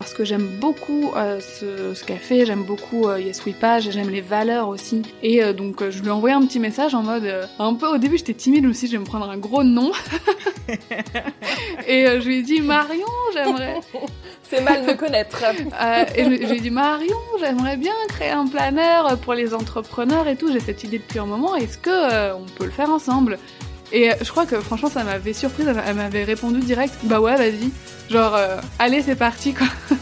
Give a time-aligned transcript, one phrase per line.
[0.00, 4.22] Parce que j'aime beaucoup euh, ce, fait, j'aime beaucoup euh, Yes We Page, j'aime les
[4.22, 5.02] valeurs aussi.
[5.22, 7.30] Et euh, donc euh, je lui ai envoyé un petit message en mode...
[7.58, 9.92] un peu au début j'étais timide aussi, je vais me prendre un gros nom.
[11.86, 13.78] et je lui ai dit Marion, j'aimerais...
[14.42, 15.44] C'est mal de connaître.
[16.16, 20.26] Et je, je lui ai dit Marion, j'aimerais bien créer un planeur pour les entrepreneurs
[20.26, 20.50] et tout.
[20.50, 21.54] J'ai cette idée depuis un moment.
[21.54, 23.38] Est-ce que on peut le faire ensemble?
[23.92, 25.66] Et euh, je crois que franchement, ça m'avait surprise.
[25.68, 26.94] Elle m'a- Elle m'avait répondu direct.
[27.04, 27.70] Bah ouais, vas-y.
[28.10, 29.66] Genre, euh, allez, c'est parti quoi.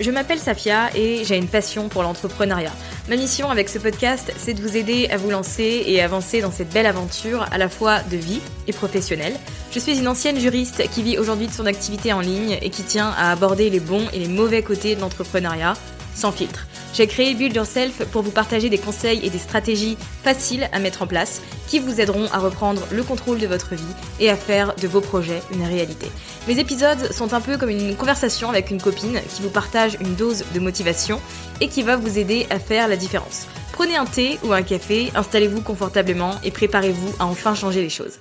[0.00, 2.70] Je m'appelle Safia et j'ai une passion pour l'entrepreneuriat.
[3.08, 6.52] Ma mission avec ce podcast, c'est de vous aider à vous lancer et avancer dans
[6.52, 8.38] cette belle aventure à la fois de vie
[8.68, 9.34] et professionnelle.
[9.72, 12.84] Je suis une ancienne juriste qui vit aujourd'hui de son activité en ligne et qui
[12.84, 15.74] tient à aborder les bons et les mauvais côtés de l'entrepreneuriat
[16.14, 16.68] sans filtre.
[16.94, 21.02] J'ai créé Build Yourself pour vous partager des conseils et des stratégies faciles à mettre
[21.02, 24.74] en place qui vous aideront à reprendre le contrôle de votre vie et à faire
[24.74, 26.06] de vos projets une réalité.
[26.48, 30.14] Mes épisodes sont un peu comme une conversation avec une copine qui vous partage une
[30.14, 31.20] dose de motivation
[31.60, 33.46] et qui va vous aider à faire la différence.
[33.72, 38.18] Prenez un thé ou un café, installez-vous confortablement et préparez-vous à enfin changer les choses.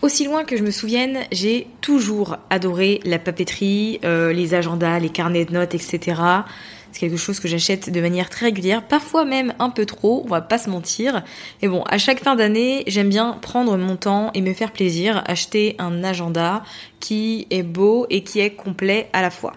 [0.00, 5.08] Aussi loin que je me souvienne, j'ai toujours adoré la papeterie, euh, les agendas, les
[5.08, 6.20] carnets de notes, etc.
[6.98, 10.40] Quelque chose que j'achète de manière très régulière, parfois même un peu trop, on va
[10.40, 11.22] pas se mentir.
[11.62, 15.22] Et bon, à chaque fin d'année, j'aime bien prendre mon temps et me faire plaisir,
[15.26, 16.64] acheter un agenda
[16.98, 19.52] qui est beau et qui est complet à la fois.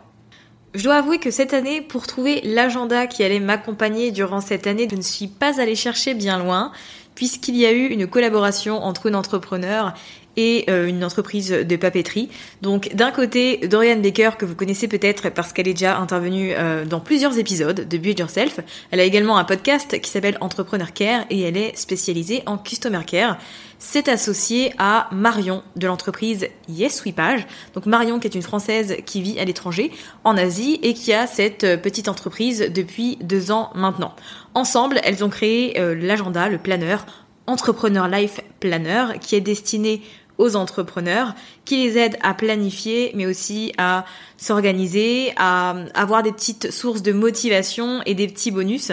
[0.76, 4.88] Je dois avouer que cette année, pour trouver l'agenda qui allait m'accompagner durant cette année,
[4.90, 6.72] je ne suis pas allée chercher bien loin,
[7.16, 9.96] puisqu'il y a eu une collaboration entre un entrepreneur
[10.38, 12.30] et euh, une entreprise de papeterie.
[12.62, 16.86] Donc d'un côté, Dorian Baker, que vous connaissez peut-être parce qu'elle est déjà intervenue euh,
[16.86, 18.60] dans plusieurs épisodes de Build Yourself.
[18.92, 23.02] Elle a également un podcast qui s'appelle Entrepreneur Care et elle est spécialisée en Customer
[23.06, 23.38] Care.
[23.84, 27.48] C'est associé à Marion de l'entreprise Yes We Page.
[27.74, 29.92] Donc Marion qui est une Française qui vit à l'étranger,
[30.24, 34.14] en Asie, et qui a cette euh, petite entreprise depuis deux ans maintenant.
[34.54, 37.06] Ensemble, elles ont créé euh, l'agenda, le planeur,
[37.48, 40.02] Entrepreneur Life Planner, qui est destiné
[40.50, 41.36] entrepreneurs,
[41.66, 44.06] qui les aide à planifier, mais aussi à
[44.38, 48.92] s'organiser, à avoir des petites sources de motivation et des petits bonus.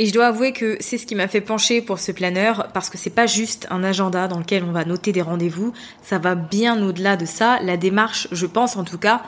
[0.00, 2.88] Et je dois avouer que c'est ce qui m'a fait pencher pour ce planeur, parce
[2.88, 5.72] que c'est pas juste un agenda dans lequel on va noter des rendez-vous,
[6.02, 7.58] ça va bien au-delà de ça.
[7.62, 9.22] La démarche, je pense en tout cas,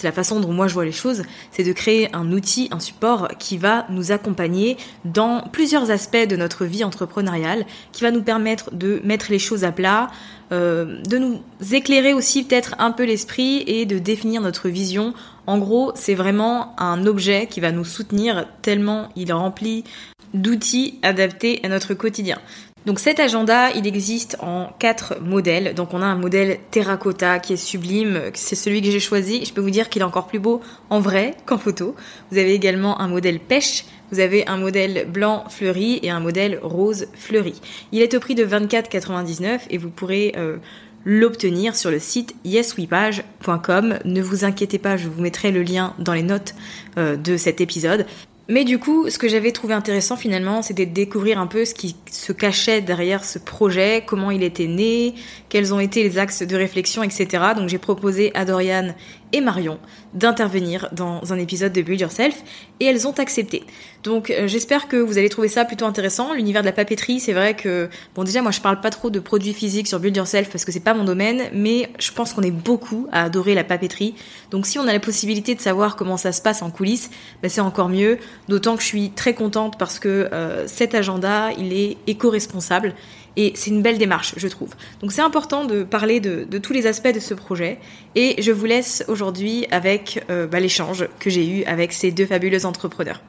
[0.00, 2.80] c'est la façon dont moi je vois les choses, c'est de créer un outil, un
[2.80, 8.22] support qui va nous accompagner dans plusieurs aspects de notre vie entrepreneuriale, qui va nous
[8.22, 10.10] permettre de mettre les choses à plat,
[10.52, 15.12] euh, de nous éclairer aussi peut-être un peu l'esprit et de définir notre vision.
[15.46, 19.84] En gros, c'est vraiment un objet qui va nous soutenir tellement il est rempli
[20.32, 22.38] d'outils adaptés à notre quotidien.
[22.86, 25.74] Donc cet agenda, il existe en quatre modèles.
[25.74, 29.44] Donc on a un modèle terracotta qui est sublime, c'est celui que j'ai choisi.
[29.44, 31.94] Je peux vous dire qu'il est encore plus beau en vrai qu'en photo.
[32.30, 36.58] Vous avez également un modèle pêche, vous avez un modèle blanc fleuri et un modèle
[36.62, 37.60] rose fleuri.
[37.92, 40.56] Il est au prix de 24,99 et vous pourrez euh,
[41.04, 43.98] l'obtenir sur le site yeswepage.com.
[44.04, 46.54] Ne vous inquiétez pas, je vous mettrai le lien dans les notes
[46.98, 48.06] euh, de cet épisode.
[48.50, 51.72] Mais du coup, ce que j'avais trouvé intéressant finalement, c'était de découvrir un peu ce
[51.72, 55.14] qui se cachait derrière ce projet, comment il était né,
[55.48, 57.28] quels ont été les axes de réflexion, etc.
[57.56, 58.92] Donc j'ai proposé à Dorian
[59.32, 59.78] et Marion
[60.14, 62.42] d'intervenir dans un épisode de Build Yourself
[62.80, 63.62] et elles ont accepté.
[64.02, 66.32] Donc euh, j'espère que vous allez trouver ça plutôt intéressant.
[66.32, 69.20] L'univers de la papeterie, c'est vrai que bon déjà moi je parle pas trop de
[69.20, 72.42] produits physiques sur Build Yourself parce que c'est pas mon domaine, mais je pense qu'on
[72.42, 74.14] est beaucoup à adorer la papeterie.
[74.50, 77.10] Donc si on a la possibilité de savoir comment ça se passe en coulisses,
[77.42, 78.18] ben, c'est encore mieux.
[78.48, 82.94] D'autant que je suis très contente parce que euh, cet agenda il est éco-responsable
[83.36, 84.74] et c'est une belle démarche, je trouve.
[85.00, 87.78] Donc c'est important de parler de, tous les aspects de ce projet.
[88.14, 92.26] Et je vous laisse aujourd'hui avec euh, bah, l'échange que j'ai eu avec ces deux
[92.26, 93.22] fabuleux entrepreneurs.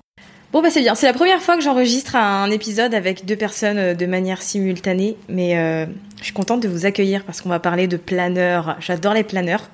[0.51, 3.77] Bon bah c'est bien, c'est la première fois que j'enregistre un épisode avec deux personnes
[3.77, 5.85] euh, de manière simultanée, mais euh,
[6.19, 8.75] je suis contente de vous accueillir parce qu'on va parler de planeurs.
[8.81, 9.69] J'adore les planeurs.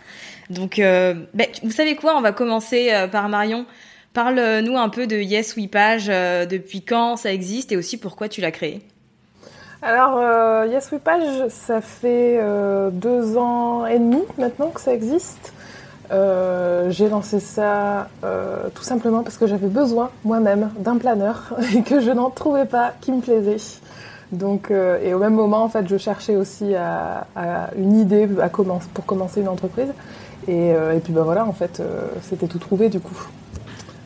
[0.51, 3.65] Donc bah, vous savez quoi, on va commencer par Marion.
[4.13, 8.39] Parle-nous un peu de Yes We Page, depuis quand ça existe et aussi pourquoi tu
[8.39, 8.81] l'as créé.
[9.87, 14.93] Alors, euh, Yes We Page, ça fait euh, deux ans et demi maintenant que ça
[14.93, 15.53] existe.
[16.11, 18.09] Euh, j'ai lancé ça
[18.75, 22.95] tout simplement parce que j'avais besoin moi-même d'un planeur et que je n'en trouvais pas
[22.99, 23.79] qui me plaisait.
[24.33, 27.25] Donc, et au même moment, en fait, je cherchais aussi à,
[27.77, 28.27] une idée
[28.93, 29.93] pour commencer une entreprise.
[30.49, 31.81] Et, et puis, ben voilà, en fait,
[32.23, 33.25] c'était tout trouvé du coup.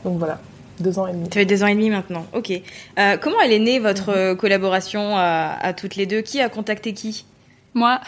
[0.05, 0.37] Donc voilà.
[0.81, 1.25] Deux ans et demi.
[1.25, 2.25] Ça fait deux ans et demi maintenant.
[2.33, 2.51] Ok.
[2.51, 6.21] Euh, comment elle est née votre euh, collaboration à, toutes les deux?
[6.21, 7.25] Qui a contacté qui?
[7.73, 8.01] Moi.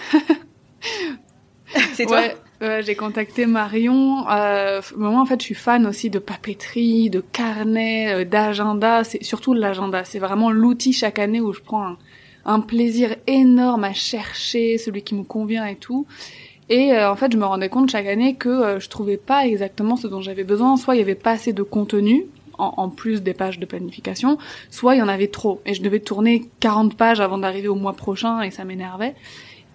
[1.93, 2.21] C'est toi?
[2.61, 4.25] J'ai contacté Marion.
[4.29, 9.03] Euh, moi, en fait, je suis fan aussi de papeterie, de carnet, euh, d'agenda.
[9.03, 10.05] C'est surtout l'agenda.
[10.05, 11.97] C'est vraiment l'outil chaque année où je prends un,
[12.45, 16.07] un, plaisir énorme à chercher celui qui me convient et tout.
[16.69, 20.07] Et en fait, je me rendais compte chaque année que je trouvais pas exactement ce
[20.07, 20.77] dont j'avais besoin.
[20.77, 22.25] Soit il y avait pas assez de contenu,
[22.57, 24.37] en, plus des pages de planification,
[24.69, 27.75] soit il y en avait trop et je devais tourner 40 pages avant d'arriver au
[27.75, 29.15] mois prochain et ça m'énervait.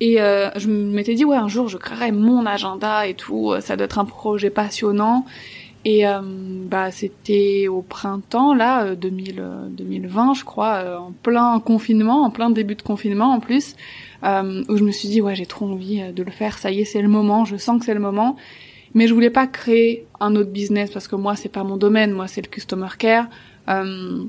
[0.00, 3.76] Et euh, je m'étais dit ouais un jour je créerai mon agenda et tout, ça
[3.76, 5.24] doit être un projet passionnant.
[5.84, 12.24] Et euh, bah c'était au printemps là 2000, euh, 2020 je crois, en plein confinement,
[12.24, 13.74] en plein début de confinement en plus,
[14.22, 16.84] où je me suis dit ouais j'ai trop envie de le faire, ça y est
[16.84, 18.36] c'est le moment, je sens que c'est le moment.
[18.94, 22.12] Mais je voulais pas créer un autre business parce que moi c'est pas mon domaine,
[22.12, 23.26] moi c'est le customer care.
[23.68, 24.24] Euh,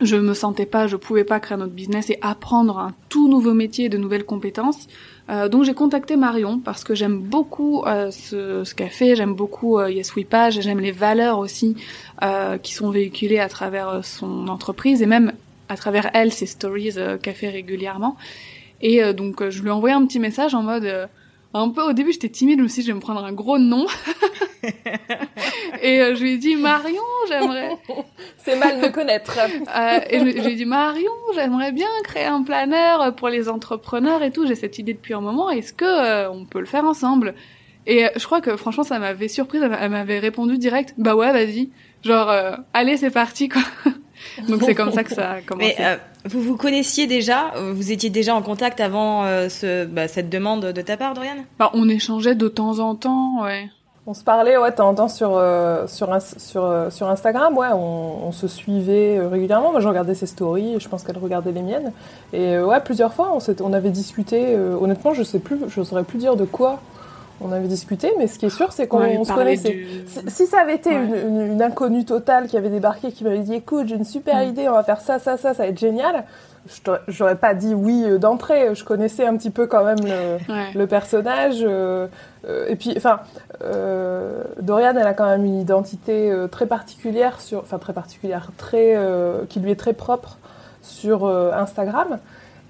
[0.00, 3.28] je me sentais pas, je pouvais pas créer un autre business et apprendre un tout
[3.28, 4.88] nouveau métier, de nouvelles compétences.
[5.30, 9.78] Euh, donc j'ai contacté Marion parce que j'aime beaucoup euh, ce, ce qu'elle j'aime beaucoup
[9.78, 11.76] euh, Yes We Page, j'aime les valeurs aussi
[12.22, 15.32] euh, qui sont véhiculées à travers euh, son entreprise et même
[15.68, 18.16] à travers elle, ses stories qu'elle fait régulièrement.
[18.82, 21.08] Et donc je lui ai envoyé un petit message en mode
[21.54, 23.86] un peu au début j'étais timide, dit je vais me prendre un gros nom.
[25.82, 27.70] et euh, je lui ai dit Marion, j'aimerais.
[28.38, 29.38] C'est mal de connaître.
[29.38, 34.22] euh, et je, lui ai dit Marion, j'aimerais bien créer un planeur pour les entrepreneurs
[34.22, 34.46] et tout.
[34.46, 35.48] J'ai cette idée depuis un moment.
[35.48, 37.34] Est-ce que euh, on peut le faire ensemble?
[37.86, 39.62] Et je crois que franchement ça m'avait surprise.
[39.62, 40.94] Elle m'avait répondu direct.
[40.98, 41.70] Bah ouais, vas-y.
[42.02, 42.32] Genre
[42.72, 43.62] allez c'est parti quoi.
[44.48, 45.74] Donc c'est comme ça que ça a commencé.
[45.78, 50.08] Mais, euh, vous vous connaissiez déjà Vous étiez déjà en contact avant euh, ce, bah,
[50.08, 53.68] cette demande de ta part, Dorian bah, On échangeait de temps en temps, ouais.
[54.06, 57.68] On se parlait, ouais, de temps en temps sur, euh, sur, sur, sur Instagram, ouais,
[57.72, 59.72] on, on se suivait régulièrement.
[59.72, 61.90] Moi, je regardais ses stories, et je pense qu'elle regardait les miennes.
[62.34, 64.56] Et ouais, plusieurs fois, on, on avait discuté.
[64.56, 66.80] honnêtement, je sais plus, je saurais plus dire de quoi
[67.40, 69.84] on avait discuté, mais ce qui est sûr, c'est qu'on se connaissait.
[70.28, 73.96] Si, ça avait été une, inconnue totale qui avait débarqué, qui m'avait dit écoute, j'ai
[73.96, 74.48] une super mm.
[74.48, 76.24] idée, on va faire ça, ça, ça, ça va être génial,
[77.08, 78.74] j'aurais pas dit oui euh, d'entrée.
[78.74, 80.38] Je connaissais un petit peu quand même
[80.74, 81.58] le, personnage.
[81.62, 82.06] Euh,
[82.48, 83.20] euh, et puis, enfin,
[84.60, 88.96] Dorian, elle a quand même une identité très particulière, sur, enfin très particulière, très,
[89.48, 90.38] qui lui est très propre
[90.82, 92.18] sur Instagram.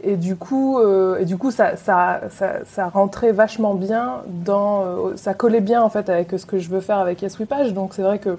[0.06, 4.84] Et du coup, euh, et du coup ça, ça, ça, ça, rentrait vachement bien dans.
[4.84, 7.38] Euh, ça collait bien en fait avec ce que je veux faire avec Yes
[7.72, 8.36] Donc c'est vrai que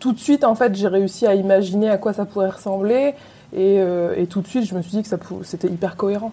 [0.00, 3.14] tout de suite, en fait, j'ai réussi à imaginer à quoi ça pourrait ressembler.
[3.52, 6.32] Et, euh, et tout de suite, je me suis dit que c'était hyper cohérent.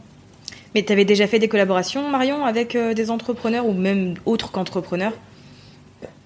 [0.74, 5.14] Mais tu avais déjà fait des collaborations, Marion, avec des entrepreneurs ou même autres qu'entrepreneurs?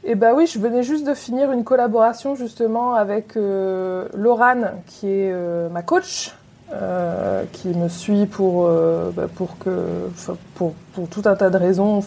[0.04, 5.34] Eh ben oui, je venais juste de finir une collaboration justement avec Laurane, qui est
[5.72, 6.36] ma coach,
[6.74, 10.10] euh, qui me suit pour, euh, bah, pour, que,
[10.56, 12.02] pour, pour, tout un tas de raisons,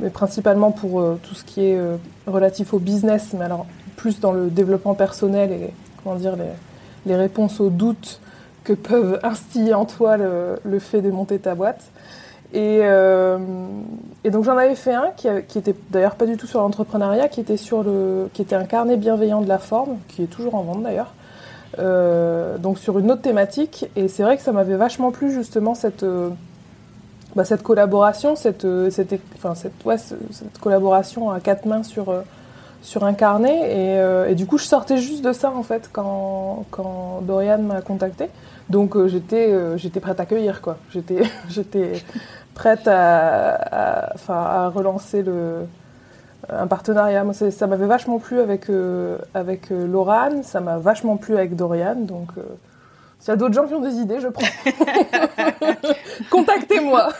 [0.00, 1.80] mais principalement pour euh, tout ce qui est
[2.26, 3.64] relatif au business, mais alors
[3.96, 5.70] plus dans le développement personnel et
[6.02, 6.44] comment dire, les,
[7.06, 8.20] les réponses aux doutes
[8.64, 11.82] que peuvent instiller en toi le, le fait de monter ta boîte.
[12.52, 12.80] Et,
[14.24, 17.28] et donc j'en avais fait un qui, qui était d'ailleurs pas du tout sur l'entrepreneuriat,
[17.28, 20.54] qui était sur le, qui était un carnet bienveillant de la forme, qui est toujours
[20.54, 21.14] en vente d'ailleurs.
[21.78, 23.86] Euh, donc sur une autre thématique.
[23.96, 26.30] Et c'est vrai que ça m'avait vachement plu justement cette, euh,
[27.34, 29.18] bah, cette collaboration, cette, euh, cette,
[30.60, 32.14] collaboration à quatre mains sur,
[32.82, 34.28] sur un carnet.
[34.30, 38.28] Et, du coup, je sortais juste de ça en fait quand, quand Dorian m'a contacté.
[38.70, 40.78] Donc j'étais j'étais prête à accueillir quoi.
[40.90, 42.02] J'étais j'étais
[42.54, 45.66] prête à, à, à relancer le,
[46.48, 47.24] un partenariat.
[47.24, 51.56] Moi, ça m'avait vachement plu avec, euh, avec euh, Laurane, ça m'a vachement plu avec
[51.56, 51.96] Dorian.
[51.96, 52.42] Donc, euh,
[53.18, 54.46] s'il y a d'autres gens qui ont des idées, je prends.
[56.30, 57.10] Contactez-moi.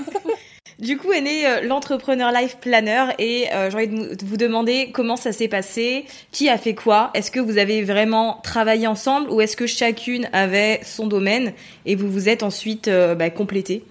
[0.79, 4.91] Du coup est né euh, l'entrepreneur life planner et euh, j'ai envie de vous demander
[4.93, 9.31] comment ça s'est passé, qui a fait quoi, est-ce que vous avez vraiment travaillé ensemble
[9.31, 11.53] ou est-ce que chacune avait son domaine
[11.87, 13.85] et vous vous êtes ensuite bah, complété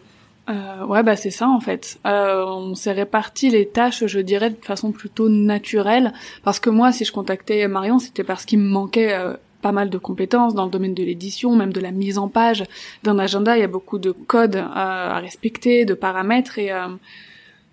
[0.51, 1.99] euh, ouais, bah c'est ça en fait.
[2.05, 6.13] Euh, on s'est réparti les tâches, je dirais, de façon plutôt naturelle.
[6.43, 9.89] Parce que moi, si je contactais Marion, c'était parce qu'il me manquait euh, pas mal
[9.89, 12.65] de compétences dans le domaine de l'édition, même de la mise en page
[13.03, 13.55] d'un agenda.
[13.55, 16.71] Il y a beaucoup de codes euh, à respecter, de paramètres et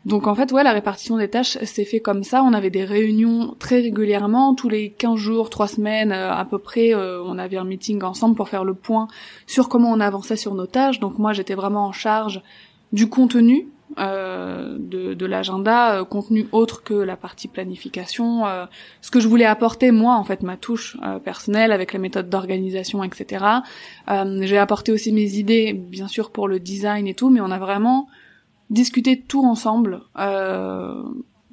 [0.07, 2.43] donc en fait, ouais, la répartition des tâches s'est fait comme ça.
[2.43, 6.95] On avait des réunions très régulièrement, tous les 15 jours, 3 semaines à peu près,
[6.95, 9.09] on avait un meeting ensemble pour faire le point
[9.47, 11.01] sur comment on avançait sur nos tâches.
[11.01, 12.43] Donc moi, j'étais vraiment en charge
[12.93, 13.69] du contenu
[13.99, 18.67] euh, de, de l'agenda, euh, contenu autre que la partie planification, euh,
[19.01, 22.29] ce que je voulais apporter moi en fait ma touche euh, personnelle avec la méthode
[22.29, 23.45] d'organisation, etc.
[24.43, 27.59] J'ai apporté aussi mes idées, bien sûr pour le design et tout, mais on a
[27.59, 28.09] vraiment
[28.69, 30.03] discuté tout ensemble.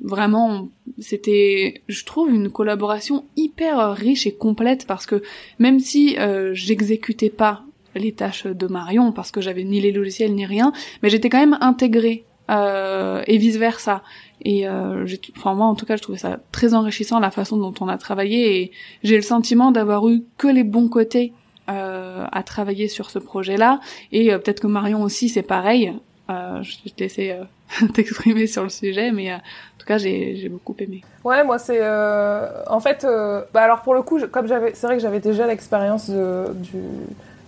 [0.02, 0.68] vraiment,
[1.00, 5.24] c'était, je trouve, une collaboration hyper riche et complète parce que
[5.58, 6.18] même si
[6.52, 7.64] j'exécutais pas
[8.00, 10.72] les tâches de Marion parce que j'avais ni les logiciels ni rien,
[11.02, 14.04] mais j'étais quand même intégrée euh, et vice versa.
[14.42, 15.06] Et euh,
[15.38, 17.98] enfin moi en tout cas, je trouvais ça très enrichissant la façon dont on a
[17.98, 18.72] travaillé et
[19.04, 21.34] j'ai le sentiment d'avoir eu que les bons côtés
[21.70, 23.80] euh, à travailler sur ce projet-là.
[24.12, 25.94] Et euh, peut-être que Marion aussi, c'est pareil.
[26.30, 29.98] Euh, je vais te laisser euh, t'exprimer sur le sujet, mais euh, en tout cas,
[29.98, 31.04] j'ai, j'ai beaucoup aimé.
[31.24, 31.80] Ouais, moi, c'est.
[31.82, 33.06] Euh, en fait,
[33.54, 34.74] bah alors pour le coup, je, comme j'avais.
[34.74, 36.82] C'est vrai que j'avais déjà l'expérience du,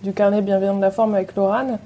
[0.02, 1.78] du carnet bienveillant de la forme avec Laurane.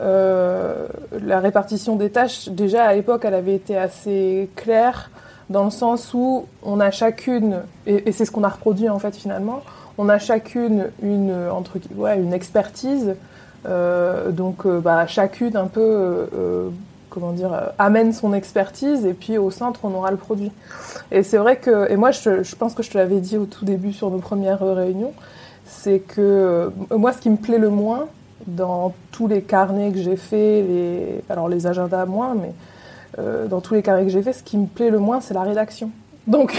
[0.00, 0.86] Euh,
[1.22, 5.10] la répartition des tâches, déjà à l'époque, elle avait été assez claire
[5.50, 9.14] dans le sens où on a chacune, et, c'est ce qu'on a reproduit en fait
[9.14, 9.62] finalement,
[9.98, 11.76] on a chacune une, entre,
[12.16, 13.14] une expertise.
[13.66, 16.26] Euh, donc, euh, bah, chacune un peu,
[17.08, 20.50] comment dire, amène son expertise et puis au centre, on aura le produit.
[21.12, 23.64] Et c'est vrai que, et moi, je, pense que je te l'avais dit au tout
[23.64, 25.12] début sur nos premières réunions,
[25.80, 28.08] c'est que moi, ce qui me plaît le moins
[28.46, 32.52] dans tous les carnets que j'ai fait, les, alors les agendas moins, mais
[33.18, 35.34] euh, dans tous les carnets que j'ai fait, ce qui me plaît le moins, c'est
[35.34, 35.90] la rédaction.
[36.26, 36.56] Donc,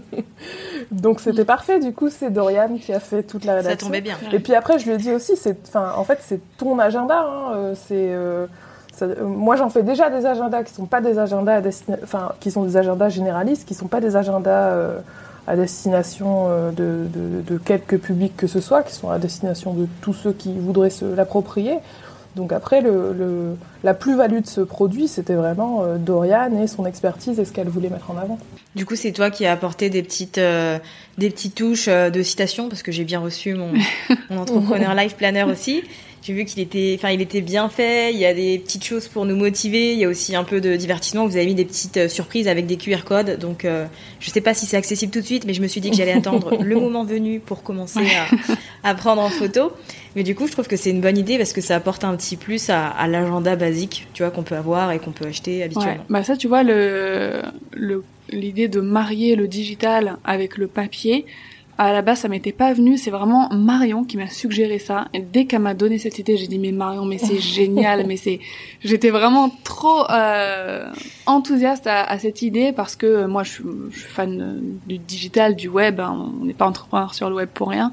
[0.90, 1.78] donc c'était parfait.
[1.78, 3.78] Du coup, c'est Dorian qui a fait toute la rédaction.
[3.78, 4.16] Ça tombait bien.
[4.32, 7.20] Et puis après, je lui ai dit aussi, c'est, enfin, en fait, c'est ton agenda.
[7.20, 8.46] Hein, c'est, euh,
[8.92, 11.60] ça, moi, j'en fais déjà des agendas qui sont pas des agendas,
[12.02, 14.98] enfin, qui sont des agendas généralistes, qui sont pas des agendas euh,
[15.46, 19.86] à destination de, de, de, quelques publics que ce soit, qui sont à destination de
[20.00, 21.78] tous ceux qui voudraient se l'approprier.
[22.36, 26.84] Donc après, le, le, la plus-value de ce produit, c'était vraiment euh, Dorian et son
[26.84, 28.38] expertise et ce qu'elle voulait mettre en avant.
[28.74, 30.78] Du coup, c'est toi qui as apporté des petites, euh,
[31.16, 33.72] des petites touches euh, de citation, parce que j'ai bien reçu mon,
[34.30, 35.82] mon entrepreneur life planner aussi.
[36.26, 38.12] J'ai vu qu'il était, enfin, il était bien fait.
[38.12, 39.92] Il y a des petites choses pour nous motiver.
[39.92, 41.24] Il y a aussi un peu de divertissement.
[41.24, 43.38] Vous avez mis des petites surprises avec des QR codes.
[43.38, 43.86] Donc, euh,
[44.18, 45.96] je sais pas si c'est accessible tout de suite, mais je me suis dit que
[45.96, 48.08] j'allais attendre le moment venu pour commencer
[48.82, 49.70] à, à, prendre en photo.
[50.16, 52.16] Mais du coup, je trouve que c'est une bonne idée parce que ça apporte un
[52.16, 55.62] petit plus à, à l'agenda basique, tu vois, qu'on peut avoir et qu'on peut acheter
[55.62, 55.92] habituellement.
[55.92, 56.06] Ouais.
[56.10, 57.40] Bah ça, tu vois, le,
[57.70, 61.24] le, l'idée de marier le digital avec le papier,
[61.78, 65.08] à la base ça m'était pas venu, c'est vraiment Marion qui m'a suggéré ça.
[65.12, 68.16] Et dès qu'elle m'a donné cette idée, j'ai dit mais Marion, mais c'est génial, mais
[68.16, 68.40] c'est,
[68.82, 70.90] j'étais vraiment trop euh,
[71.26, 75.56] enthousiaste à, à, cette idée parce que moi je suis, je suis fan du digital,
[75.56, 77.92] du web, hein, on n'est pas entrepreneur sur le web pour rien.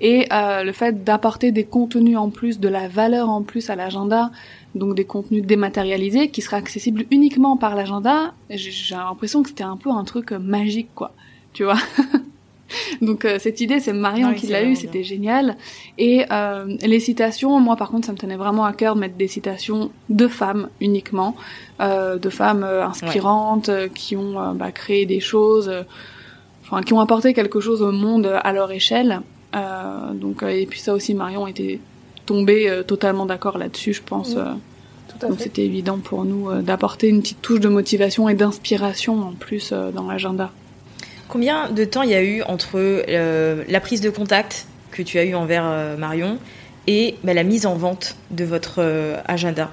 [0.00, 3.76] Et euh, le fait d'apporter des contenus en plus, de la valeur en plus à
[3.76, 4.30] l'agenda,
[4.74, 9.76] donc des contenus dématérialisés qui seraient accessibles uniquement par l'agenda, j'ai l'impression que c'était un
[9.76, 11.12] peu un truc magique, quoi.
[11.52, 11.78] Tu vois?
[13.04, 15.56] Donc euh, cette idée, c'est Marion oui, qui l'a eu, c'était génial.
[15.98, 19.16] Et euh, les citations, moi par contre, ça me tenait vraiment à cœur de mettre
[19.16, 21.36] des citations de femmes uniquement,
[21.80, 23.90] euh, de femmes inspirantes ouais.
[23.94, 25.70] qui ont bah, créé des choses,
[26.62, 29.20] enfin qui ont apporté quelque chose au monde à leur échelle.
[30.14, 31.80] donc et puis ça aussi, Marion était
[32.26, 34.36] tombée totalement d'accord là-dessus, je pense.
[35.20, 39.72] Donc c'était évident pour nous d'apporter une petite touche de motivation et d'inspiration en plus
[39.72, 40.50] dans l'agenda.
[41.28, 45.18] Combien de temps il y a eu entre euh, la prise de contact que tu
[45.18, 46.38] as eue envers euh, Marion
[46.86, 49.70] et bah, la mise en vente de votre euh, agenda?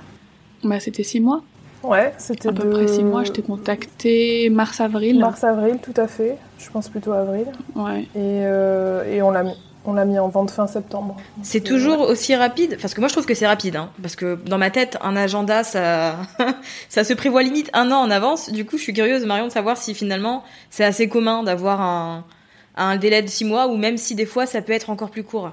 [0.64, 1.42] Bah, c'était six mois,
[1.84, 3.24] Ouais, c'était à peu de près six mois.
[3.24, 5.20] Je t'ai contacté mars-avril.
[5.20, 6.38] mars-avril, tout à fait.
[6.60, 7.48] Je pense plutôt avril.
[7.76, 8.02] Ouais.
[8.02, 11.18] Et, euh, et on l'a mis, on l'a mis en vente fin septembre.
[11.42, 12.78] C'est toujours aussi rapide?
[12.82, 15.16] Parce que moi je trouve que c'est rapide, hein, parce que dans ma tête, un
[15.16, 16.18] agenda, ça,
[16.90, 18.52] ça se prévoit limite un an en avance.
[18.52, 22.26] Du coup, je suis curieuse, Marion, de savoir si finalement c'est assez commun d'avoir un,
[22.76, 25.24] un délai de six mois, ou même si des fois ça peut être encore plus
[25.24, 25.52] court.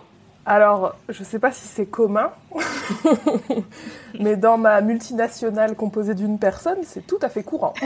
[0.51, 2.31] Alors, je sais pas si c'est commun,
[4.19, 7.75] mais dans ma multinationale composée d'une personne, c'est tout à fait courant.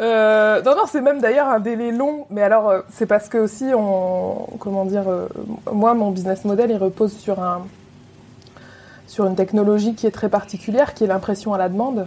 [0.00, 3.36] Euh, non, non, c'est même d'ailleurs un délai long, mais alors euh, c'est parce que
[3.36, 5.26] aussi, on, comment dire, euh,
[5.72, 7.66] moi, mon business model, il repose sur un,
[9.08, 12.06] sur une technologie qui est très particulière, qui est l'impression à la demande,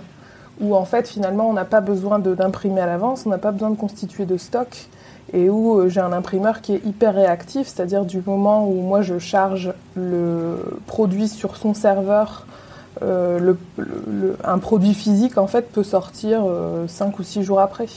[0.61, 3.71] où en fait, finalement, on n'a pas besoin d'imprimer à l'avance, on n'a pas besoin
[3.71, 4.87] de constituer de stock,
[5.33, 9.01] et où euh, j'ai un imprimeur qui est hyper réactif, c'est-à-dire du moment où moi
[9.01, 12.45] je charge le produit sur son serveur,
[13.01, 16.43] euh, le- le- le- un produit physique en fait peut sortir
[16.87, 17.87] 5 ou 6 jours après.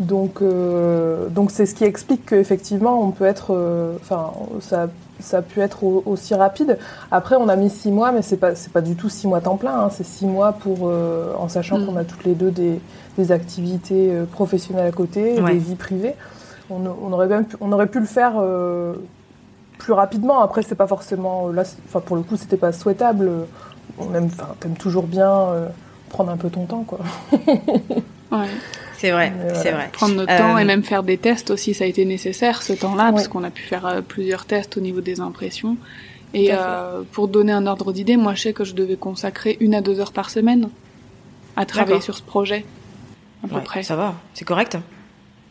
[0.00, 4.86] Donc euh, donc c'est ce qui explique qu'effectivement on peut être, euh, enfin ça
[5.20, 6.78] ça a pu être au- aussi rapide.
[7.10, 9.40] Après on a mis 6 mois, mais c'est pas c'est pas du tout 6 mois
[9.40, 11.86] temps plein, hein, c'est 6 mois pour euh, en sachant Mm.
[11.86, 12.78] qu'on a toutes les deux des,
[13.16, 15.52] des activités euh, professionnelles à côté, Ouais.
[15.54, 16.14] des vies privées.
[16.70, 18.94] On, on aurait même pu, on aurait pu le faire euh,
[19.78, 20.40] plus rapidement.
[20.40, 21.64] Après, c'est pas forcément là.
[21.64, 23.30] c'est- Enfin, pour le coup, c'était pas souhaitable.
[23.98, 25.68] On aime, enfin, t'aimes toujours bien euh,
[26.10, 26.98] prendre un peu ton temps, quoi.
[28.30, 28.46] Ouais.
[28.98, 29.88] C'est vrai, c'est vrai.
[29.92, 32.74] Prendre notre Euh, temps et même faire des tests aussi, ça a été nécessaire ce
[32.74, 33.28] temps-là, parce Oui.
[33.30, 35.78] qu'on a pu faire euh, plusieurs tests au niveau des impressions.
[36.34, 39.74] Et euh, pour donner un ordre d'idée, moi je sais que je devais consacrer une
[39.74, 40.68] à deux heures par semaine
[41.56, 42.66] à travailler sur ce projet,
[43.44, 43.82] à peu Ouais, près.
[43.82, 44.76] Ça va, c'est correct.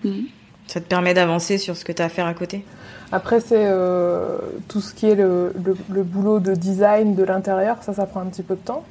[0.04, 0.26] Mhm.
[0.68, 2.64] Ça te permet d'avancer sur ce que tu as à faire à côté.
[3.12, 7.78] Après, c'est euh, tout ce qui est le, le- le boulot de design de l'intérieur.
[7.82, 8.84] Ça, ça prend un petit peu de temps,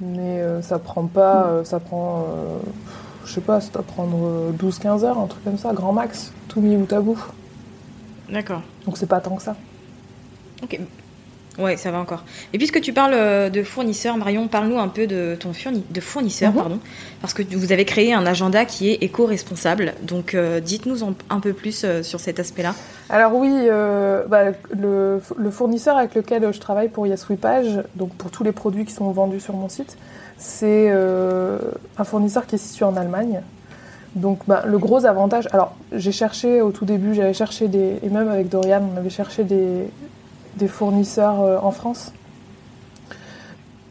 [0.00, 1.46] mais euh, ça prend pas.
[1.48, 2.24] euh, ça prend,
[3.26, 6.32] je sais pas, ça doit prendre euh, 12-15 heures, un truc comme ça, grand max,
[6.48, 7.18] tout mis bout à bout.
[8.30, 8.62] D'accord.
[8.86, 9.54] Donc c'est pas tant que ça.
[10.62, 10.80] Ok.
[11.58, 12.24] Ouais, ça va encore.
[12.54, 16.00] Et puisque tu parles euh, de fournisseur, Marion, parle-nous un peu de ton fourni- de
[16.00, 16.56] fournisseur, Mhm.
[16.56, 16.78] pardon,
[17.20, 19.92] parce que vous avez créé un agenda qui est éco-responsable.
[20.02, 22.74] Donc, euh, dites-nous un peu plus euh, sur cet aspect-là.
[23.10, 28.30] Alors oui, euh, bah, le, le fournisseur avec lequel je travaille pour YesWePage, donc pour
[28.30, 29.98] tous les produits qui sont vendus sur mon site,
[30.38, 33.42] c'est un fournisseur qui est situé en Allemagne.
[34.16, 38.08] Donc bah, le gros avantage, alors j'ai cherché au tout début, j'avais cherché des, et
[38.10, 39.84] même avec Dorian, on avait cherché des,
[40.56, 42.12] des fournisseurs euh, en France.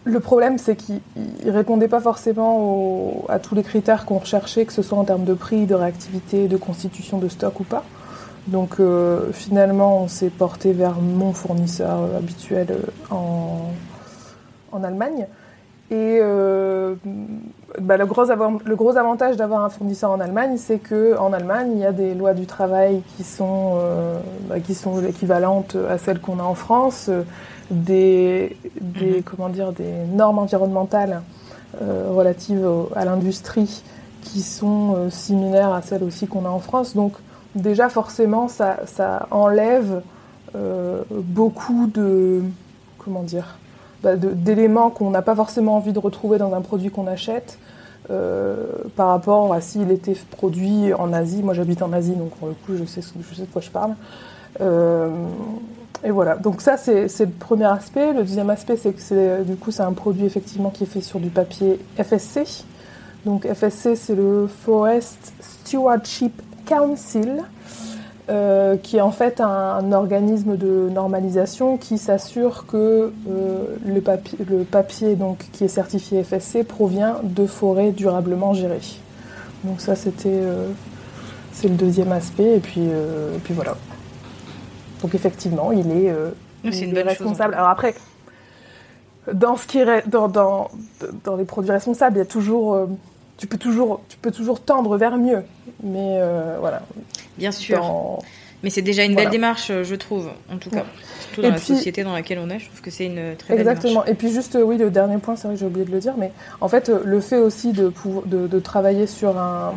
[0.03, 1.01] Le problème, c'est qu'ils
[1.45, 5.25] ne répondaient pas forcément à tous les critères qu'on recherchait, que ce soit en termes
[5.25, 7.83] de prix, de réactivité, de constitution de stock ou pas.
[8.47, 12.75] Donc euh, finalement, on s'est porté vers mon fournisseur euh, habituel
[13.11, 13.71] en,
[14.71, 15.27] en Allemagne.
[15.91, 16.19] Et
[17.79, 21.31] bah, le, gros avant- le gros avantage d'avoir un fournisseur en Allemagne, c'est que en
[21.33, 25.77] Allemagne, il y a des lois du travail qui sont, euh, bah, qui sont équivalentes
[25.89, 27.23] à celles qu'on a en France, euh,
[27.69, 29.23] des, des, Mhm.
[29.23, 31.21] comment dire, des normes environnementales
[31.81, 33.81] euh, relatives au- à l'industrie
[34.21, 36.95] qui sont euh, similaires à celles aussi qu'on a en France.
[36.95, 37.13] Donc
[37.55, 40.01] déjà forcément ça, ça enlève
[41.11, 42.41] beaucoup de
[42.97, 43.57] comment dire
[44.03, 47.59] bah, d'éléments qu'on n'a pas forcément envie de retrouver dans un produit qu'on achète
[48.09, 51.43] euh, par rapport à s'il était produit en Asie.
[51.43, 53.95] Moi j'habite en Asie donc pour le coup je sais, de quoi je parle.
[54.59, 55.09] Euh,
[56.03, 58.11] et voilà, donc ça c'est le premier aspect.
[58.11, 61.19] Le deuxième aspect c'est que du coup c'est un produit effectivement qui est fait sur
[61.19, 62.65] du papier FSC.
[63.25, 67.43] Donc FSC c'est le Forest Stewardship Council,
[68.29, 73.99] euh, qui est en fait un, un organisme de normalisation qui s'assure que euh, le,
[74.01, 78.81] papier, le papier donc, qui est certifié FSC provient de forêts durablement gérées.
[79.63, 80.67] Donc ça c'était euh,
[81.51, 83.75] c'est le deuxième aspect et puis, et puis voilà.
[85.01, 86.13] Donc effectivement il est,
[86.63, 87.07] il une est chose.
[87.07, 87.55] responsable.
[87.55, 87.95] Alors après
[89.33, 90.69] dans ce qui est dans, dans,
[91.23, 92.87] dans les produits responsables, il y a toujours
[93.41, 95.43] tu peux toujours tu peux toujours tendre vers mieux.
[95.83, 96.83] Mais euh, voilà.
[97.39, 97.79] Bien sûr.
[97.79, 98.19] Dans-
[98.61, 99.25] Mais c'est déjà une Voilà.
[99.25, 100.83] belle démarche, euh, je trouve, en tout cas.
[101.21, 103.35] Surtout dans Et la puis- société dans laquelle on est, je trouve que c'est une
[103.35, 103.93] très belle Exactement.
[103.93, 104.09] démarche.
[104.09, 105.99] Et puis juste, euh, oui, le dernier point, c'est vrai que j'ai oublié de le
[105.99, 109.73] dire, mais en fait, euh, le fait aussi de, pouvoir- de, de travailler sur un,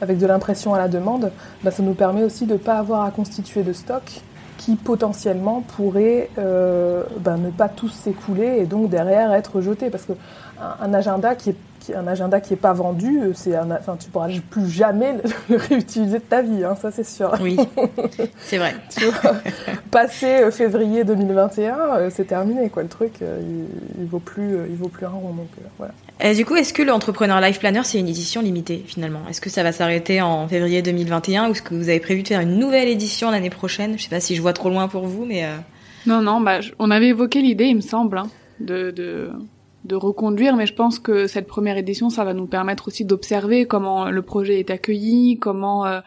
[0.00, 1.30] avec de l'impression à la demande,
[1.62, 4.02] bah, ça nous permet aussi de ne pas avoir à constituer de stock
[4.56, 9.90] qui potentiellement pourraient ben, ne pas tous s'écouler et donc derrière être jetés.
[9.90, 10.12] Parce que
[10.80, 11.56] un agenda qui est
[11.90, 15.14] un agenda qui est pas vendu, euh, c'est un, enfin, tu pourras plus jamais
[15.48, 17.32] le, réutiliser de ta vie, hein, ça c'est sûr.
[17.40, 17.56] Oui,
[18.38, 18.74] c'est vrai.
[19.90, 22.82] passer euh, février 2021, euh, c'est terminé quoi.
[22.82, 25.32] Le truc, il, vaut plus, il vaut plus un rond.
[25.34, 25.94] Donc voilà.
[26.20, 29.20] Et du coup, est-ce que l'entrepreneur Life Planner c'est une édition limitée finalement?
[29.28, 32.28] Est-ce que ça va s'arrêter en février 2021 ou est-ce que vous avez prévu de
[32.28, 33.98] faire une nouvelle édition l'année prochaine?
[33.98, 35.46] Je sais pas si je vois trop loin pour vous, mais
[36.06, 38.28] non, non, bah, on avait évoqué l'idée, il me semble, hein,
[38.60, 39.30] de, de
[39.84, 43.66] de reconduire, mais je pense que cette première édition, ça va nous permettre aussi d'observer
[43.66, 46.00] comment le projet est accueilli, comment euh,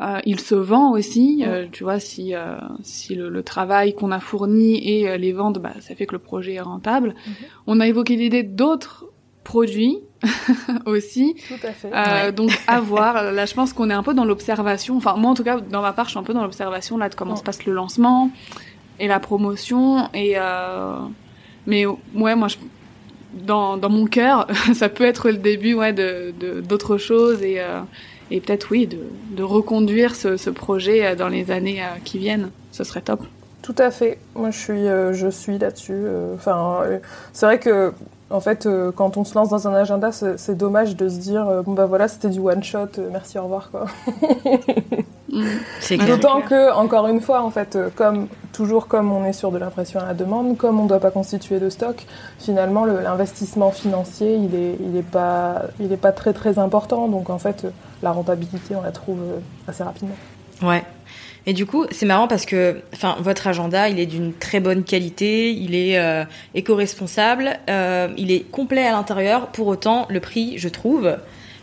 [0.00, 1.42] euh, il se vend aussi.
[1.44, 2.34] Euh, tu vois, si
[2.82, 6.54] si le, travail qu'on a fourni et les ventes, bah, ça fait que le projet
[6.54, 7.14] est rentable.
[7.26, 7.34] Mhm.
[7.66, 9.06] On a évoqué l'idée d'autres
[9.42, 9.98] produits
[10.86, 11.34] aussi.
[11.48, 12.32] Tout à fait.
[12.32, 13.32] Donc à voir.
[13.32, 14.96] Là, je pense qu'on est un peu dans l'observation.
[14.96, 17.08] Enfin, moi en tout cas, dans ma part, je suis un peu dans l'observation là
[17.08, 18.30] de comment se passe le lancement
[19.00, 20.36] et la promotion et.
[21.66, 22.56] Mais ouais, moi je
[23.32, 27.80] dans, mon cœur, ça peut être le début ouais, d'autres choses et, euh,
[28.30, 28.98] et peut-être oui de,
[29.30, 32.50] de reconduire ce, ce, projet euh, dans les années euh, qui viennent.
[32.72, 33.22] Ce serait top.
[33.62, 34.18] Tout à fait.
[34.34, 34.84] Moi, je suis,
[35.18, 36.06] je suis là-dessus.
[36.34, 36.80] Enfin,
[37.32, 37.92] c'est vrai que
[38.30, 41.72] en fait, quand on se lance dans un agenda, c'est dommage de se dire bon
[41.72, 43.86] bah voilà, c'était du one shot, merci, au revoir quoi.
[45.30, 46.06] Mm.
[46.06, 50.00] D'autant que, encore une fois, en fait, comme toujours comme on est sur de l'impression
[50.00, 52.06] à la demande, comme on ne doit pas constituer de stock,
[52.38, 57.08] finalement l'investissement financier il est, il est pas, il est pas très très important.
[57.08, 57.66] Donc en fait,
[58.02, 59.20] la rentabilité on la trouve
[59.66, 60.16] assez rapidement.
[60.62, 60.82] Ouais.
[61.48, 64.84] Et du coup, c'est marrant parce que, enfin, votre agenda, il est d'une très bonne
[64.84, 69.46] qualité, il est euh, éco-responsable, euh, il est complet à l'intérieur.
[69.46, 71.16] Pour autant, le prix, je trouve,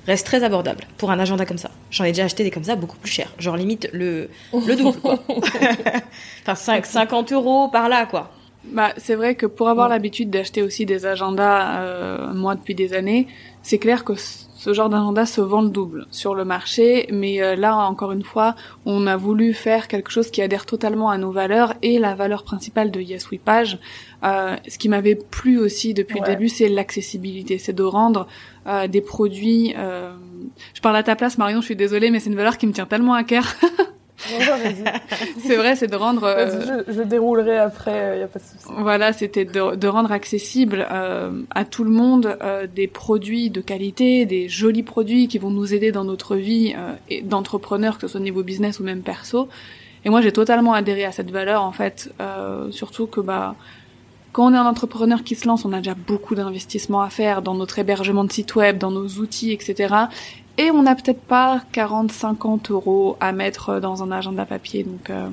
[0.08, 1.69] reste très abordable pour un agenda comme ça.
[1.91, 5.00] J'en ai déjà acheté des comme ça beaucoup plus cher, genre limite le, le double,
[5.00, 5.19] quoi.
[6.41, 8.32] enfin 5, 50 euros par là, quoi.
[8.63, 12.93] Bah, c'est vrai que pour avoir l'habitude d'acheter aussi des agendas, euh, moi depuis des
[12.93, 13.28] années,
[13.62, 14.13] c'est clair que
[14.65, 18.23] ce genre d'agenda se vend le double sur le marché, mais euh, là encore une
[18.23, 18.56] fois,
[18.88, 22.43] on a voulu faire quelque chose qui adhère totalement à nos valeurs et la valeur
[22.43, 23.78] principale de Yes We Page.
[24.23, 28.25] Euh, ce qui m'avait plu aussi depuis le début, c'est l'accessibilité, c'est de rendre
[28.65, 29.75] euh, des produits.
[29.78, 30.15] Euh...
[30.73, 32.71] Je parle à ta place, Marion, je suis désolée, mais c'est une valeur qui me
[32.71, 33.45] tient tellement à cœur.
[35.39, 36.23] c'est vrai, c'est de rendre.
[36.23, 38.65] Euh, je, je, déroulerai après, il euh, y a pas de souci.
[38.78, 43.62] Voilà, c'était de, de, rendre accessible euh, à tout le monde euh, des produits de
[43.62, 48.08] qualité, des jolis produits qui vont nous aider dans notre vie euh, d'entrepreneur, que ce
[48.08, 49.49] soit au niveau business ou même perso.
[50.06, 52.13] Et moi, j'ai totalement adhéré à cette valeur en fait,
[52.69, 53.56] surtout que bah
[54.34, 57.41] quand on est un entrepreneur qui se lance, on a déjà beaucoup d'investissements à faire
[57.41, 59.95] dans notre hébergement de site web, dans nos outils, etc.
[60.58, 64.84] Et on n'a peut-être pas 40, 50 euros à mettre dans un agenda papier.
[64.84, 65.28] Donc, euh,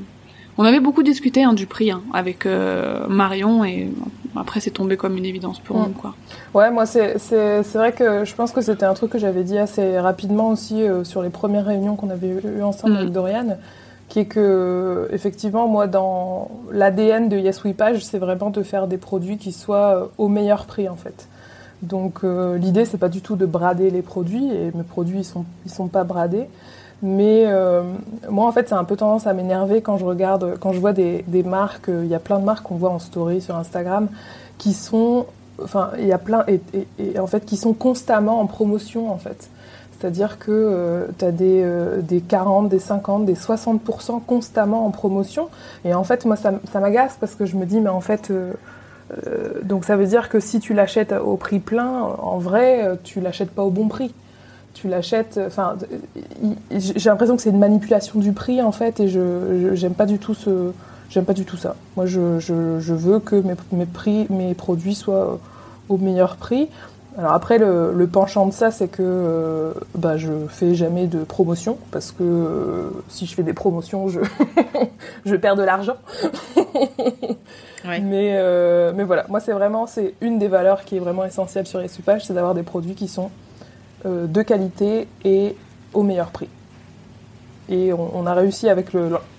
[0.59, 3.91] on avait beaucoup discuté hein, du prix hein, avec euh, Marion et
[4.37, 5.95] après c'est tombé comme une évidence pour nous.
[5.95, 6.15] Quoi.
[6.53, 7.17] Ouais, moi c'est
[7.75, 11.05] vrai que je pense que c'était un truc que j'avais dit assez rapidement aussi euh,
[11.05, 12.97] sur les premières réunions qu'on avait eues ensemble mm.
[12.99, 13.57] avec Dorian
[14.09, 18.87] qui est que effectivement moi dans l'ADN de Yes We Page, c'est vraiment de faire
[18.87, 21.29] des produits qui soient au meilleur prix en fait.
[21.83, 25.25] Donc euh, l'idée c'est pas du tout de brader les produits et mes produits ils
[25.25, 26.49] sont ils sont pas bradés.
[27.05, 27.83] Mais euh,
[28.31, 30.92] moi, en fait, c'est un peu tendance à m'énerver quand je regarde, quand je vois
[30.92, 31.88] des, des marques.
[31.88, 34.09] Il y a plein de marques qu'on voit en story sur Instagram
[34.57, 35.27] qui sont,
[35.61, 39.51] enfin, il y a plein et, en fait qui sont constamment en promotion en fait.
[40.03, 44.90] C'est-à-dire que euh, tu as des, euh, des 40, des 50, des 60% constamment en
[44.90, 45.49] promotion.
[45.85, 48.33] Et en fait, moi, ça, ça m'agace parce que je me dis, mais en fait,
[48.33, 48.53] euh,
[49.62, 53.51] donc ça veut dire que si tu l'achètes au prix plein, en vrai, tu l'achètes
[53.51, 54.14] pas au bon prix.
[54.75, 55.77] Tu l'achètes, enfin,
[56.70, 60.18] j'ai l'impression que c'est une manipulation du prix en fait, et je j'aime pas du
[60.18, 60.72] tout ce,
[61.11, 61.77] j'aime pas du tout ça.
[61.96, 63.42] Moi, je, veux que
[64.31, 65.38] mes produits soient
[65.88, 66.68] au meilleur prix.
[67.18, 71.77] Alors après, le, penchant de ça, c'est que euh, bah, je fais jamais de promotion,
[71.90, 74.20] parce que euh, si je fais des promotions, je,
[75.27, 75.96] je perds de l'argent.
[77.85, 81.66] mais, euh, mais voilà, moi c'est vraiment c'est une des valeurs qui est vraiment essentielle
[81.66, 83.31] sur les soupages, c'est d'avoir des produits qui sont
[84.05, 85.55] de qualité et
[85.94, 86.48] au meilleur prix
[87.73, 88.89] et on, a réussi avec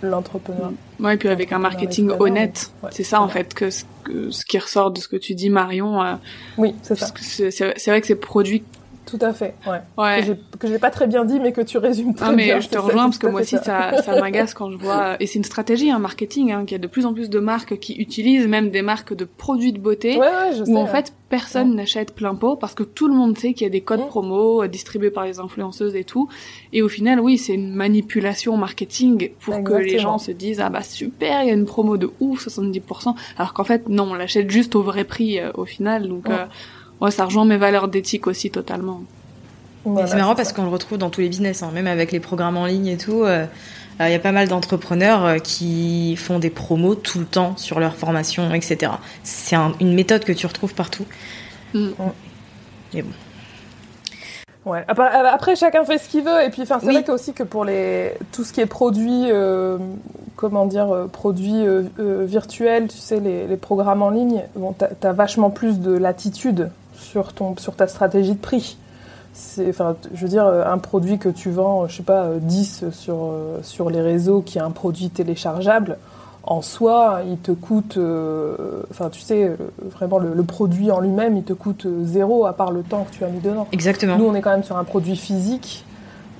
[0.01, 0.71] l'entrepreneur.
[0.99, 2.71] Le, ouais, et puis avec un marketing honnête.
[2.89, 5.49] c'est ça en fait que ce, que ce, qui ressort de ce que tu dis
[5.49, 6.01] Marion.
[6.01, 6.15] Euh,
[6.57, 7.07] oui, c'est ça.
[7.15, 8.63] C'est vrai que ces produits
[9.05, 10.37] Tout à fait, ouais.
[10.59, 12.59] Que j'ai pas très bien dit, mais que tu résumes très ah, mais bien.
[12.59, 15.17] Je te rejoins parce que moi aussi, ça, ça m'agace quand je vois.
[15.21, 17.39] Et c'est une stratégie, un marketing, hein, qu'il y a de plus en plus de
[17.39, 20.85] marques qui utilisent, même des marques de produits de beauté, ouais, ouais, je où en
[20.87, 23.81] fait personne n'achète plein pot parce que tout le monde sait qu'il y a des
[23.81, 24.07] codes Mm.
[24.07, 26.29] promo euh, distribués par les influenceuses et tout.
[26.73, 30.69] Et au final, oui, c'est une manipulation marketing pour que les gens se disent ah
[30.69, 34.13] bah super, il y a une promo de ouf, 70%, alors qu'en fait non, on
[34.13, 36.07] l'achète juste au vrai prix euh, au final.
[36.07, 36.35] Donc Ouais.
[36.35, 36.45] euh,
[37.01, 39.01] ouais, ça rejoint mes valeurs d'éthique aussi totalement.
[39.85, 42.19] Voilà, c'est marrant parce qu'on le retrouve dans tous les business, hein, même avec les
[42.21, 43.23] programmes en ligne et tout.
[43.23, 43.45] euh,
[43.99, 47.57] euh, Il y a pas mal d'entrepreneurs euh, qui font des promos tout le temps
[47.57, 48.93] sur leur formation, etc.
[49.23, 51.03] C'est un- une méthode que tu retrouves partout.
[51.73, 51.89] Mm.
[52.93, 53.09] Et bon.
[54.65, 54.85] Ouais.
[54.87, 56.41] Après, après, chacun fait ce qu'il veut.
[56.45, 56.93] Et puis, c'est Oui.
[56.93, 59.77] vrai que aussi que pour les tout ce qui est produits, euh,
[60.37, 64.87] comment dire, produits euh, euh, virtuels, tu sais, les, les programmes en ligne, bon, t'as
[65.09, 66.69] as vachement plus de latitude
[67.03, 68.77] sur ton sur ta stratégie de prix.
[69.33, 72.39] C'est, enfin, je veux dire, euh, un produit que tu vends, je sais pas, euh,
[72.39, 75.97] 10 sur euh, sur les réseaux, qui est un produit téléchargeable.
[76.45, 79.55] En soi, il te coûte, euh, enfin, tu sais, euh,
[79.91, 83.07] vraiment le, le produit en lui-même, il te coûte euh, zéro à part le temps
[83.09, 83.65] que tu as mis dedans.
[83.71, 84.17] Exactement.
[84.17, 85.85] Nous, on est quand même sur un produit physique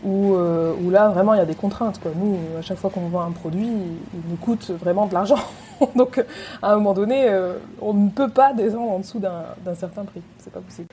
[0.04, 2.02] où, euh, où là, vraiment, il y a des contraintes.
[2.02, 2.12] Quoi.
[2.21, 5.39] Nous, à chaque fois qu'on vend un produit, il nous coûte vraiment de l'argent.
[5.96, 6.24] Donc,
[6.62, 10.04] à un moment donné, euh, on ne peut pas descendre en dessous d'un d'un certain
[10.06, 10.22] prix.
[10.40, 10.88] C'est pas possible.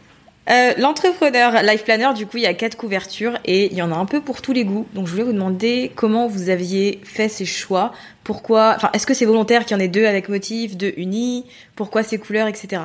[0.48, 3.92] Euh, L'entrepreneur Life Planner, du coup, il y a quatre couvertures et il y en
[3.92, 4.86] a un peu pour tous les goûts.
[4.94, 7.92] Donc, je voulais vous demander comment vous aviez fait ces choix.
[8.24, 11.44] Pourquoi Enfin, est-ce que c'est volontaire qu'il y en ait deux avec motif, deux unis?
[11.76, 12.82] Pourquoi ces couleurs, etc.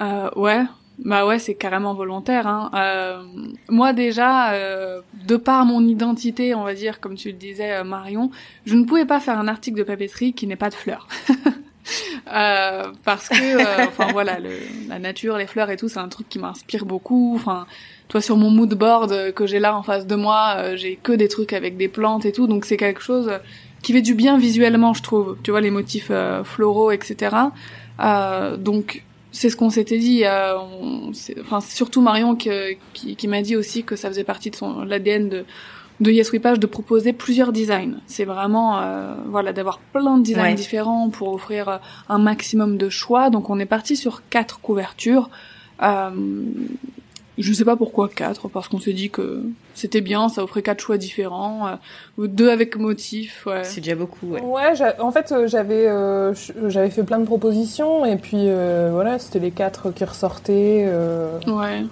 [0.00, 0.62] Euh, ouais,
[0.98, 2.46] bah ouais, c'est carrément volontaire.
[2.46, 2.70] Hein.
[2.74, 3.22] Euh,
[3.68, 7.84] moi déjà, euh, de par mon identité, on va dire, comme tu le disais, euh,
[7.84, 8.30] Marion,
[8.64, 11.08] je ne pouvais pas faire un article de papeterie qui n'ait pas de fleurs.
[12.34, 14.52] Euh, parce que, euh, enfin voilà, le,
[14.88, 17.34] la nature, les fleurs et tout, c'est un truc qui m'inspire beaucoup.
[17.34, 17.66] Enfin,
[18.08, 21.12] toi sur mon mood board euh, que j'ai là en face de moi, j'ai que
[21.12, 23.30] des trucs avec des plantes et tout, donc c'est quelque chose
[23.82, 25.36] qui fait du bien visuellement, je trouve.
[25.42, 26.10] Tu vois les motifs
[26.44, 27.36] floraux, etc.
[28.00, 29.04] Euh, donc
[29.34, 30.22] c'est ce qu'on s'était dit.
[30.24, 34.08] euh, on- c'est- enfin, c'est surtout Marion que- qui, qui m'a dit aussi que ça
[34.08, 35.44] faisait partie de son l'ADN de
[36.00, 38.00] de Yes We Page de proposer plusieurs designs.
[38.06, 40.54] C'est vraiment euh, voilà d'avoir plein de designs Ouais.
[40.54, 41.76] différents pour offrir euh,
[42.08, 43.30] un maximum de choix.
[43.30, 45.30] Donc on est parti sur quatre couvertures.
[45.82, 46.10] Euh,
[47.38, 49.42] je sais pas pourquoi quatre, parce qu'on s'est dit que
[49.74, 51.70] c'était bien, ça offrait quatre choix différents, euh,
[52.18, 53.44] ou deux avec motif.
[53.46, 53.64] Ouais.
[53.64, 54.40] C'est déjà beaucoup, ouais.
[54.40, 56.32] Ouais, en fait, euh, j'avais euh,
[56.68, 60.84] j'avais fait plein de propositions et puis euh, voilà, c'était les quatre qui ressortaient.
[60.88, 61.82] euh, Ouais.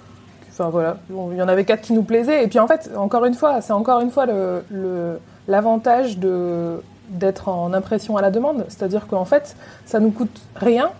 [0.49, 2.43] Enfin voilà, Bon, il y en avait quatre qui nous plaisaient.
[2.43, 6.77] Et puis en fait, encore une fois, c'est encore une fois le- l'avantage de
[7.09, 8.65] d'être en impression à la demande.
[8.69, 10.91] C'est-à-dire qu'en fait, ça nous coûte rien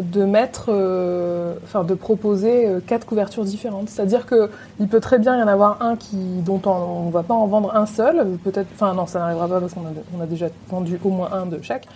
[0.00, 3.88] de mettre, euh, enfin de proposer euh, quatre couvertures différentes.
[3.88, 6.70] C'est-à-dire que il peut très bien y en avoir un qui dont on,
[7.06, 8.68] on va pas en vendre un seul, peut-être.
[8.74, 11.46] Enfin non, ça n'arrivera pas parce qu'on a, on a déjà vendu au moins un
[11.46, 11.86] de chaque.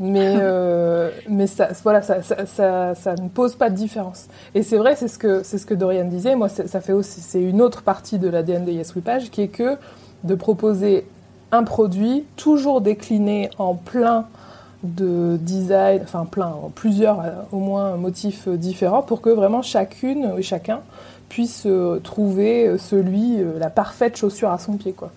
[0.00, 4.26] Mais euh, mais ça, voilà, ça, ça, ça, ça ne pose pas de différence.
[4.54, 6.34] Et c'est vrai, c'est ce que c'est ce que Dorian disait.
[6.36, 9.30] Moi, c'est- ça fait aussi, c'est une autre partie de l'ADN de Yes We Page
[9.30, 9.76] qui est que
[10.24, 11.06] de proposer
[11.50, 14.24] un produit toujours décliné en plein
[14.82, 20.34] de design, enfin plein, plusieurs euh, au moins motifs euh, différents pour que vraiment chacune
[20.36, 20.80] et chacun
[21.28, 25.12] puisse euh, trouver celui, la parfaite chaussure à son pied, quoi.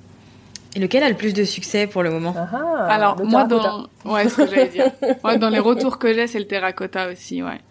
[0.76, 2.34] Et lequel a le plus de succès pour le moment?
[2.38, 4.92] Ah ah, Alors le moi dans ouais ce que j'allais dire.
[5.24, 7.62] Moi dans les retours que j'ai c'est le terracotta aussi ouais.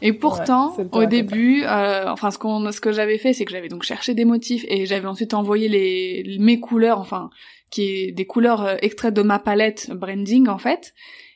[0.00, 3.68] Et pourtant au début euh, enfin ce qu'on ce que j'avais fait c'est que j'avais
[3.68, 7.28] donc cherché des motifs et j'avais ensuite envoyé les mes couleurs enfin
[7.70, 10.94] qui est des couleurs extraites de ma palette branding en fait.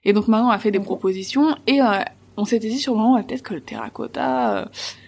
[0.09, 1.99] Et donc maintenant on a fait des propositions et euh,
[2.39, 4.65] on s'était dit sur le moment peut-être que le terracotta euh,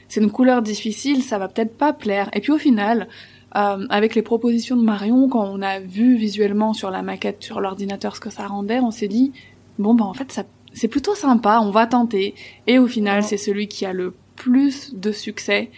[0.09, 2.29] c'est une couleur difficile, ça va peut-être pas plaire.
[2.35, 3.09] Et puis au final,
[3.57, 7.61] euh, avec les propositions de Marion, quand on a vu visuellement sur la maquette, sur
[7.63, 9.33] l'ordinateur ce que ça rendait, on s'est dit
[9.79, 10.43] bon bah en fait ça
[10.75, 12.35] c'est plutôt sympa, on va tenter.
[12.67, 13.23] Et au final, Ouais.
[13.23, 15.71] c'est celui qui a le plus de succès.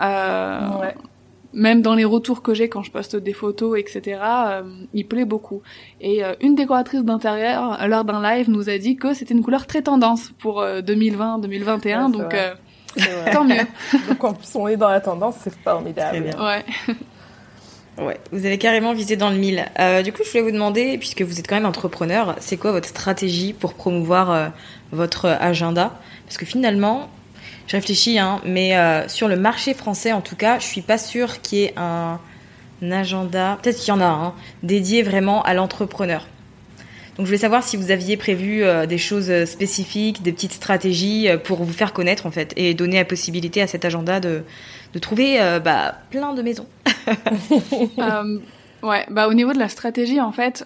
[0.00, 0.94] Ouais.
[1.54, 4.62] Même dans les retours que j'ai quand je poste des photos, etc., euh,
[4.92, 5.62] il plaît beaucoup.
[6.00, 9.66] Et euh, une décoratrice d'intérieur, lors d'un live, nous a dit que c'était une couleur
[9.66, 12.54] très tendance pour euh, 2020-2021, Ouais, c'est donc vrai.
[12.98, 13.30] euh, vrai.
[13.32, 13.66] tant mieux.
[14.08, 16.08] Donc en plus on est dans la tendance, c'est formidable.
[16.10, 16.44] Très bien.
[16.44, 16.64] Ouais.
[17.96, 19.64] Ouais, vous avez carrément visé dans le mille.
[19.78, 22.72] Euh, du coup, je voulais vous demander, puisque vous êtes quand même entrepreneur, c'est quoi
[22.72, 24.48] votre stratégie pour promouvoir euh,
[24.90, 25.92] votre agenda?
[26.26, 27.08] Parce que finalement,
[27.66, 30.98] je réfléchis, hein, mais euh, sur le marché français, en tout cas, je suis pas
[30.98, 32.20] sûre qu'il y ait un,
[32.92, 36.26] agenda, peut-être qu'il y en a un, dédié vraiment à l'entrepreneur.
[37.16, 41.62] Donc je voulais savoir si vous aviez prévu des choses spécifiques, des petites stratégies pour
[41.62, 44.42] vous faire connaître en fait et donner la possibilité à cet agenda de,
[44.92, 46.66] de trouver bah, plein de maisons.
[48.82, 50.62] ouais, bah au niveau de la stratégie en fait,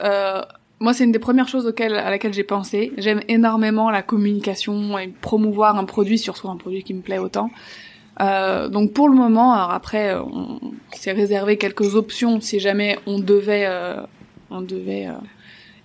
[0.81, 2.93] moi, c'est une des premières choses auxquelles, à laquelle j'ai pensé.
[2.99, 7.51] J'aime énormément la communication et promouvoir un produit, surtout un produit qui me plaît autant.
[8.21, 10.61] Euh, donc pour le moment, alors après, on
[10.93, 14.01] s'est réservé quelques options si jamais on devait, euh,
[14.51, 15.13] on devait euh,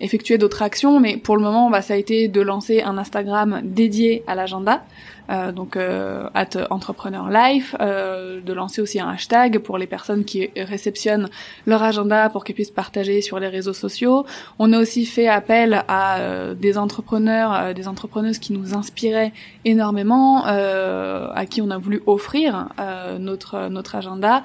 [0.03, 3.61] effectuer d'autres actions, mais pour le moment, bah, ça a été de lancer un Instagram
[3.63, 4.83] dédié à l'agenda,
[5.29, 10.25] euh, donc euh, at entrepreneur life, euh, de lancer aussi un hashtag pour les personnes
[10.25, 11.29] qui réceptionnent
[11.65, 14.25] leur agenda pour qu'ils puissent partager sur les réseaux sociaux.
[14.59, 19.31] On a aussi fait appel à euh, des entrepreneurs, euh, des entrepreneuses qui nous inspiraient
[19.63, 22.67] énormément, à qui on a voulu offrir
[23.19, 24.43] notre notre agenda.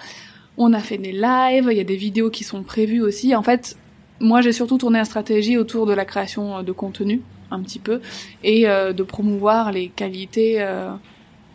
[0.56, 3.34] On a fait des lives, il y a des vidéos qui sont prévues aussi.
[3.34, 3.76] En fait,
[4.20, 8.00] moi, j'ai surtout tourné la stratégie autour de la création de contenu, un petit peu,
[8.42, 10.90] et euh, de promouvoir les qualités euh,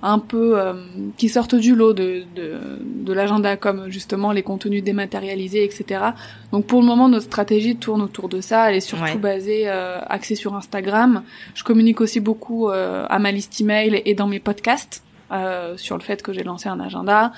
[0.02, 0.73] un peu euh,
[1.17, 6.06] qui sortent du lot de, de, de l'agenda, comme justement les contenus dématérialisés, etc.
[6.52, 8.69] Donc pour le moment, notre stratégie tourne autour de ça.
[8.69, 11.23] Elle est surtout basée, axée sur Instagram.
[11.56, 15.04] Je communique aussi beaucoup à ma liste email et dans mes podcasts.
[15.78, 17.32] sur le fait que j'ai lancé un agenda.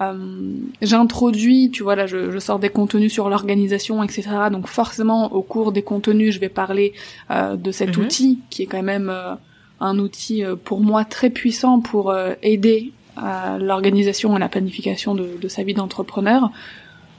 [0.00, 4.22] Euh, j'introduis, tu vois, là, je, je, sors des contenus sur l'organisation, etc.
[4.50, 6.94] Donc forcément, au cours des contenus, je vais parler
[7.30, 8.04] euh, de cet mhm.
[8.04, 9.34] outil qui est quand même euh,
[9.80, 15.36] un outil euh, pour moi très puissant pour aider à l'organisation et la planification de,
[15.40, 16.50] de sa vie d'entrepreneur.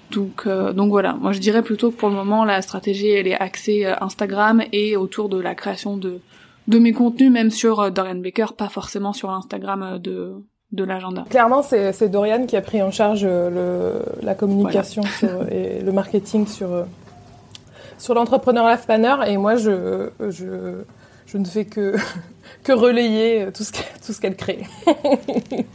[0.09, 3.39] Donc, donc voilà, moi je dirais plutôt que pour le moment la stratégie elle est
[3.39, 6.19] axée Instagram et autour de la création de
[6.67, 10.33] de mes contenus, même sur Dorian Baker, pas forcément sur l'Instagram de
[10.71, 11.25] de l'agenda.
[11.29, 15.03] Clairement, c'est Dorian qui a pris en charge euh, le, la communication
[15.51, 16.83] et le marketing sur, euh,
[17.97, 20.83] sur l'entrepreneur Life Planner et moi, je, je,
[21.25, 21.95] je ne fais que,
[22.63, 24.61] que relayer tout ce qu'elle crée.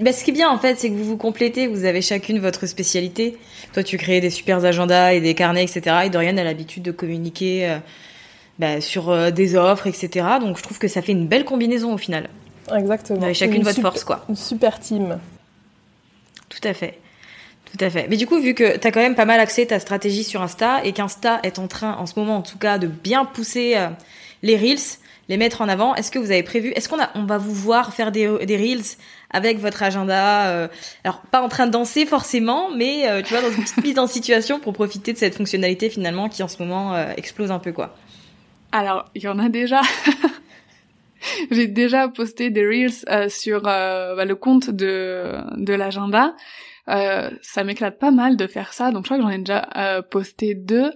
[0.00, 2.40] Bah, ce qui est bien en fait, c'est que vous vous complétez, vous avez chacune
[2.40, 3.36] votre spécialité.
[3.74, 5.94] Toi, tu crées des super agendas et des carnets, etc.
[6.04, 7.78] Et Dorian a l'habitude de communiquer euh,
[8.58, 10.26] bah, sur des offres, etc.
[10.40, 12.28] Donc, je trouve que ça fait une belle combinaison au final.
[12.76, 13.26] Exactement.
[13.26, 14.24] Vous chacune votre force, quoi.
[14.28, 15.18] Une super team.
[16.48, 16.98] Tout à fait.
[17.70, 18.06] Tout à fait.
[18.08, 20.40] Mais du coup, vu que tu as quand même pas mal axé ta stratégie sur
[20.40, 23.76] Insta et qu'Insta est en train, en ce moment en tout cas, de bien pousser
[23.76, 23.88] euh,
[24.42, 27.24] les Reels, les mettre en avant, est-ce que vous avez prévu, est-ce qu'on a, on
[27.24, 28.96] va vous voir faire des, des Reels
[29.30, 30.68] avec votre agenda euh,
[31.04, 33.98] Alors, pas en train de danser forcément, mais euh, tu vois, dans une petite mise
[33.98, 37.72] en situation pour profiter de cette fonctionnalité finalement qui en ce moment explose un peu,
[37.72, 37.94] quoi.
[38.72, 39.82] Alors, il y en a déjà.
[41.50, 46.34] J'ai déjà posté des reels euh, sur euh, bah, le compte de de l'agenda.
[46.88, 49.68] Euh, ça m'éclate pas mal de faire ça, donc je crois que j'en ai déjà
[49.76, 50.90] euh, posté deux.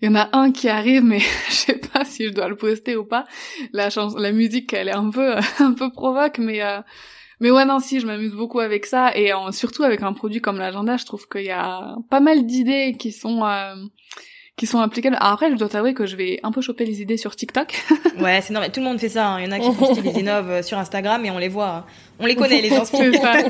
[0.00, 2.56] Il y en a un qui arrive, mais je sais pas si je dois le
[2.56, 3.24] poster ou pas.
[3.72, 6.60] La chance, la musique, elle est un peu un peu provoque, mais
[7.40, 10.58] mais ouais non si, je m'amuse beaucoup avec ça et surtout avec un produit comme
[10.58, 13.42] l'agenda, je trouve qu'il y a pas mal d'idées qui sont
[14.58, 15.16] qui sont applicables.
[15.20, 17.80] après, je dois t'avouer que je vais un peu choper les idées sur TikTok.
[18.20, 18.72] ouais, c'est normal.
[18.72, 19.28] Tout le monde fait ça.
[19.28, 19.40] Hein.
[19.40, 21.68] Il y en a qui postent les innoves euh, sur Instagram et on les voit.
[21.68, 21.84] Hein.
[22.18, 23.48] On les connaît, les inspirations.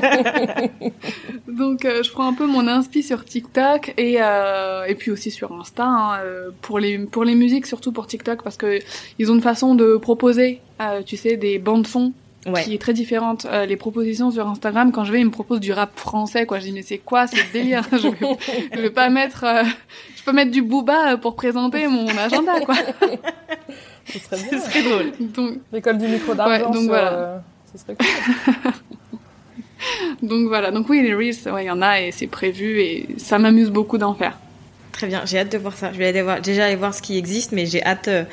[1.47, 5.31] Donc, euh, je prends un peu mon inspi sur TikTok et euh, et puis aussi
[5.31, 6.19] sur Insta hein,
[6.61, 8.79] pour les pour les musiques, surtout pour TikTok parce que
[9.17, 10.61] ils ont une façon de proposer,
[11.07, 12.13] tu sais, des bandes sons
[12.53, 12.63] ouais.
[12.63, 13.45] qui est très différente.
[13.49, 16.59] Euh, les propositions sur Instagram, quand je vais, ils me proposent du rap français, quoi.
[16.59, 17.83] Je dis mais c'est quoi ce délire?
[17.91, 18.37] Je vais,
[18.73, 19.63] je vais pas mettre, euh,
[20.15, 22.75] je peux mettre du booba pour présenter mon agenda, quoi.
[24.05, 24.59] ce serait bien.
[24.59, 25.11] Ce serait drôle.
[25.19, 26.67] Donc l'école du micro d'argent.
[26.67, 27.13] Ouais, donc voilà.
[27.13, 27.37] Euh,
[27.71, 28.71] ce serait cool.
[30.27, 30.71] donc voilà.
[30.71, 33.69] Donc oui, les reels, ouais, il y en a et c'est prévu et ça m'amuse
[33.69, 34.37] beaucoup d'en faire.
[34.91, 35.93] Très bien, j'ai hâte de voir ça.
[35.93, 38.23] Je vais déjà aller voir ce qui existe, mais j'ai hâte euh,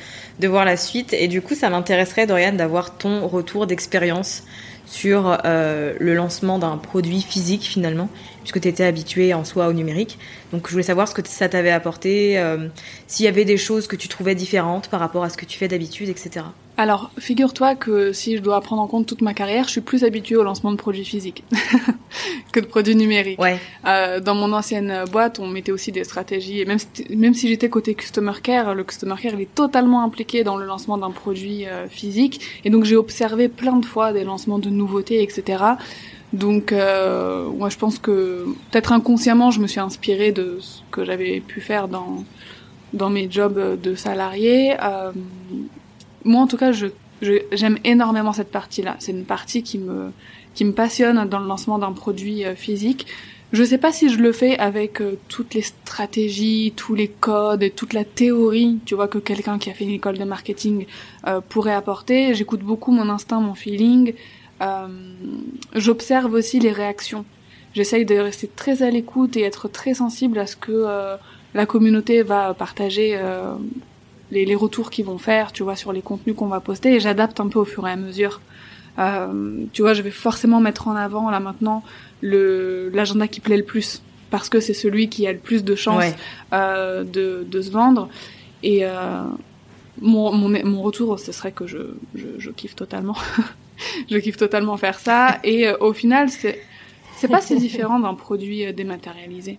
[0.40, 1.12] de voir la suite.
[1.12, 4.42] Et du coup, ça m'intéresserait, Dorian, d'avoir ton retour d'expérience
[4.86, 8.08] sur euh, le lancement d'un produit physique finalement,
[8.40, 10.18] puisque tu étais habitué en soi au numérique.
[10.52, 12.68] Donc je voulais savoir ce que ça t'avait apporté, euh,
[13.06, 15.58] s'il y avait des choses que tu trouvais différentes par rapport à ce que tu
[15.58, 16.46] fais d'habitude, etc.
[16.78, 20.04] Alors, figure-toi que si je dois prendre en compte toute ma carrière, je suis plus
[20.04, 21.42] habituée au lancement de produits physiques
[22.52, 23.40] que de produits numériques.
[23.40, 23.58] Ouais.
[23.86, 27.48] Euh, dans mon ancienne boîte, on mettait aussi des stratégies, et même si, même si
[27.48, 31.12] j'étais côté customer care, le customer care il est totalement impliqué dans le lancement d'un
[31.12, 35.64] produit euh, physique, et donc j'ai observé plein de fois des lancements de nouveautés, etc.
[36.34, 41.04] Donc, euh, moi, je pense que peut-être inconsciemment, je me suis inspirée de ce que
[41.04, 42.24] j'avais pu faire dans
[42.92, 44.74] dans mes jobs de salarié.
[44.82, 45.12] Euh,
[46.26, 46.88] moi en tout cas, je
[47.22, 48.96] j'aime énormément cette partie-là.
[48.98, 50.10] C'est une partie qui me
[50.54, 53.06] qui me passionne dans le lancement d'un produit euh, physique.
[53.52, 57.62] Je sais pas si je le fais avec euh, toutes les stratégies, tous les codes
[57.62, 60.86] et toute la théorie, tu vois, que quelqu'un qui a fait une école de marketing
[61.26, 62.34] euh, pourrait apporter.
[62.34, 64.14] J'écoute beaucoup mon instinct, mon feeling.
[65.74, 67.26] J'observe aussi les réactions.
[67.74, 70.86] J'essaye de rester très à l'écoute et être très sensible à ce que
[71.52, 73.20] la communauté va partager,
[74.30, 76.94] les, les, retours qu'ils vont faire, tu vois, sur les contenus qu'on va poster.
[76.94, 78.40] Et j'adapte un peu au fur et à mesure.
[79.72, 81.82] tu vois, je vais forcément mettre en avant là maintenant
[82.22, 85.74] le l'agenda qui plaît le plus parce que c'est celui qui a le plus de
[85.74, 86.14] chances Ouais.
[86.52, 88.08] euh, de, de se vendre
[88.62, 89.22] et euh,
[90.00, 91.78] mon, mon, mon retour ce serait que je,
[92.14, 93.16] je, je kiffe totalement
[94.10, 96.58] je kiffe totalement faire ça et euh, au final c'est
[97.18, 99.58] c'est pas si différent d'un produit euh, dématérialisé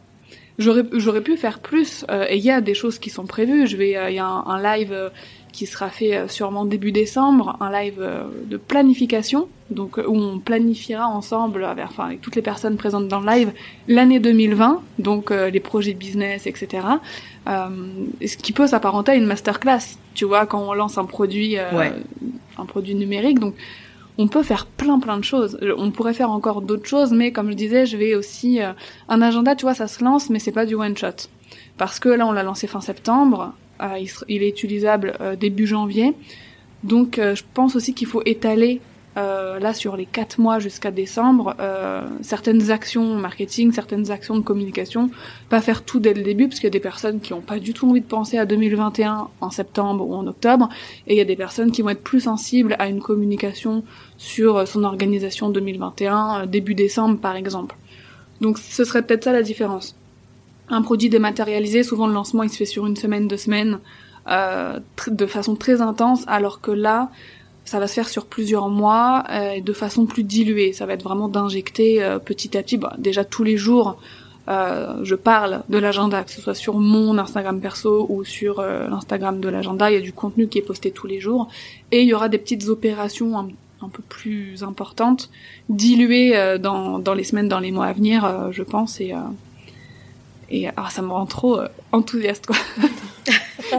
[0.57, 3.67] j'aurais j'aurais pu faire plus euh, et il y a des choses qui sont prévues
[3.67, 5.09] je vais euh, il y a un, un live euh,
[5.53, 7.99] qui sera fait sûrement début décembre, un live
[8.45, 13.19] de planification, donc où on planifiera ensemble, avec, enfin avec toutes les personnes présentes dans
[13.21, 13.51] le live,
[13.87, 16.85] l'année 2020, donc euh, les projets business, etc.
[17.47, 17.69] Euh,
[18.23, 21.71] ce qui peut s'apparenter à une masterclass, tu vois, quand on lance un produit, euh,
[21.75, 21.91] Ouais.
[22.59, 23.55] un produit numérique, donc
[24.17, 25.59] on peut faire plein plein de choses.
[25.77, 28.73] On pourrait faire encore d'autres choses, mais comme je disais, je vais aussi euh,
[29.09, 31.29] un agenda, tu vois, ça se lance, mais c'est pas du one shot,
[31.77, 33.53] parce que là on l'a lancé fin septembre.
[33.81, 36.13] Euh, il, est utilisable euh, début janvier.
[36.83, 38.81] Donc je pense aussi qu'il faut étaler
[39.17, 44.43] euh, là sur les quatre mois jusqu'à décembre euh, certaines actions marketing, certaines actions de
[44.43, 45.09] communication,
[45.49, 47.57] pas faire tout dès le début parce qu'il y a des personnes qui n'ont pas
[47.57, 50.69] du tout envie de penser à 2021 en septembre ou en octobre
[51.07, 53.83] et il y a des personnes qui vont être plus sensibles à une communication
[54.17, 57.75] sur euh, son organisation 2021 euh, début décembre par exemple.
[58.39, 59.95] Donc ce serait peut-être ça la différence
[60.69, 63.79] un produit dématérialisé, souvent le lancement il se fait sur une semaine, deux semaines,
[64.27, 67.09] de façon très intense, alors que là,
[67.67, 70.73] ça va se faire sur plusieurs mois euh, et de façon plus diluée.
[70.73, 72.77] Ça va être vraiment d'injecter euh, petit à petit.
[72.77, 73.97] Bah, déjà tous les jours,
[74.47, 78.87] euh, je parle de l'agenda, que ce soit sur mon Instagram perso ou sur euh,
[78.87, 79.91] l'Instagram de l'agenda.
[79.91, 81.49] Il y a du contenu qui est posté tous les jours
[81.91, 85.29] et il y aura des petites opérations un, peu plus importantes,
[85.67, 89.01] diluées euh, dans, dans les semaines, dans les mois à venir, euh, je pense.
[89.01, 89.17] Et, euh,
[90.49, 92.55] et ah, ça me rend trop euh, enthousiaste, quoi.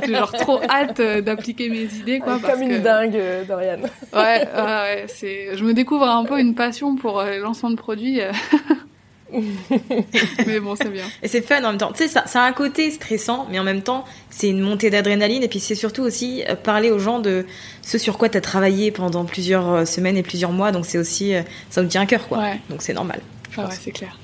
[0.07, 2.39] J'ai genre trop hâte euh, d'appliquer mes idées, quoi.
[2.39, 3.79] parce Comme une que- dingue, euh, Dorian.
[4.13, 5.57] Ouais, ouais, ouais, c'est.
[5.57, 8.21] Je me découvre un peu une passion pour euh, le lancement de produits.
[10.47, 11.05] mais bon, c'est bien.
[11.23, 11.93] Et c'est fun en même temps.
[11.93, 14.91] Tu sais, ça, ça a un côté stressant, mais en même temps, c'est une montée
[14.91, 15.43] d'adrénaline.
[15.43, 17.47] Et puis, c'est surtout aussi parler aux gens de
[17.83, 20.73] ce sur quoi tu as travaillé pendant plusieurs semaines et plusieurs mois.
[20.73, 21.33] Donc, c'est aussi,
[21.71, 22.39] ça nous tient à cœur, quoi.
[22.39, 22.61] Ouais.
[22.71, 23.21] Donc, c'est normal.
[23.55, 23.71] pense.
[23.71, 24.19] ouais, c'est clair.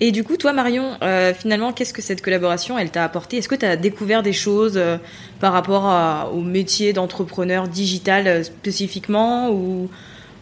[0.00, 3.36] Et du coup, toi, Marion, euh, finalement, qu'est-ce que cette collaboration, elle t'a apporté?
[3.36, 4.96] Est-ce que tu as découvert des choses euh,
[5.38, 9.50] par rapport au métier d'entrepreneur digital euh, spécifiquement?
[9.50, 9.88] Ou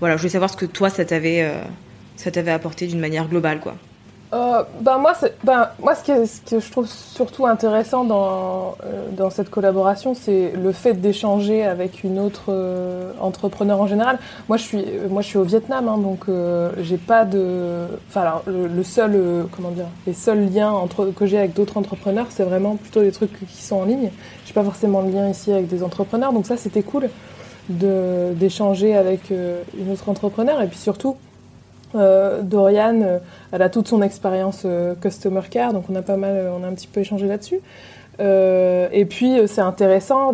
[0.00, 1.48] voilà, je voulais savoir ce que toi, ça t'avait,
[2.16, 3.76] ça t'avait apporté d'une manière globale, quoi.
[4.32, 5.12] Euh, ben moi,
[5.44, 10.14] ben, moi ce, que, ce que je trouve surtout intéressant dans, euh, dans cette collaboration,
[10.14, 14.18] c'est le fait d'échanger avec une autre euh, entrepreneur en général.
[14.48, 16.24] Moi, je suis, euh, moi, je suis au Vietnam, hein, donc
[16.80, 17.86] j'ai pas de.
[18.08, 22.44] Enfin, le, seul, comment dire, les seuls liens entre, que j'ai avec d'autres entrepreneurs, c'est
[22.44, 24.10] vraiment plutôt des trucs qui sont en ligne.
[24.46, 27.10] J'ai pas forcément de lien ici avec des entrepreneurs, donc ça, c'était cool
[27.68, 31.16] d'échanger avec une autre entrepreneur et puis surtout.
[31.94, 33.18] Euh, Dorian, euh,
[33.52, 36.66] elle a toute son expérience euh, customer care, donc on a pas mal, on a
[36.66, 37.60] un petit peu échangé là-dessus.
[38.18, 40.32] Et puis c'est intéressant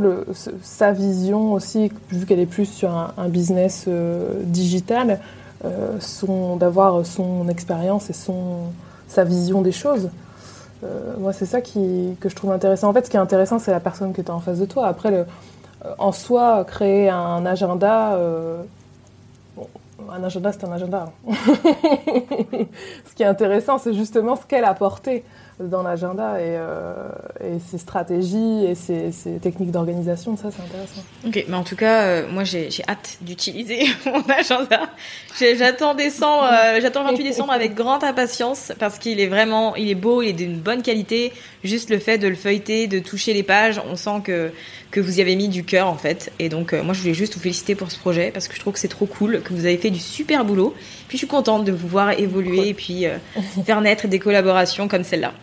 [0.60, 3.88] sa vision aussi, vu qu'elle est plus sur un, business
[4.42, 5.20] digital,
[5.64, 8.64] d'avoir son expérience et son
[9.06, 10.10] sa vision des choses.
[11.18, 12.90] Moi, c'est ça qui, que je trouve intéressant.
[12.90, 14.86] En fait, ce qui est intéressant, c'est la personne qui est en face de toi.
[14.86, 15.24] Après,
[15.96, 18.18] en soi, créer un agenda.
[20.10, 21.12] Un agenda, c'est un agenda.
[21.28, 25.24] ce qui est intéressant, c'est justement ce qu'elle a porté
[25.60, 26.94] dans l'agenda et, euh,
[27.68, 30.36] ses stratégies et ses, techniques d'organisation.
[30.36, 31.02] Ça, c'est intéressant.
[31.26, 34.88] Ok, mais en tout cas, euh, moi j'ai hâte d'utiliser mon agenda.
[35.38, 39.90] J'attends décembre, euh, j'attends le 28 décembre avec grande impatience parce qu'il est vraiment, il
[39.90, 41.32] est beau, il est d'une bonne qualité.
[41.64, 44.52] Juste le fait de le feuilleter, de toucher les pages, on sent que
[44.90, 46.32] que vous y avez mis du cœur en fait.
[46.38, 48.60] Et donc euh, moi je voulais juste vous féliciter pour ce projet parce que je
[48.60, 50.74] trouve que c'est trop cool, que vous avez fait du super boulot.
[51.08, 53.16] Puis je suis contente de vous voir évoluer et puis euh,
[53.66, 55.34] faire naître des collaborations comme celle-là.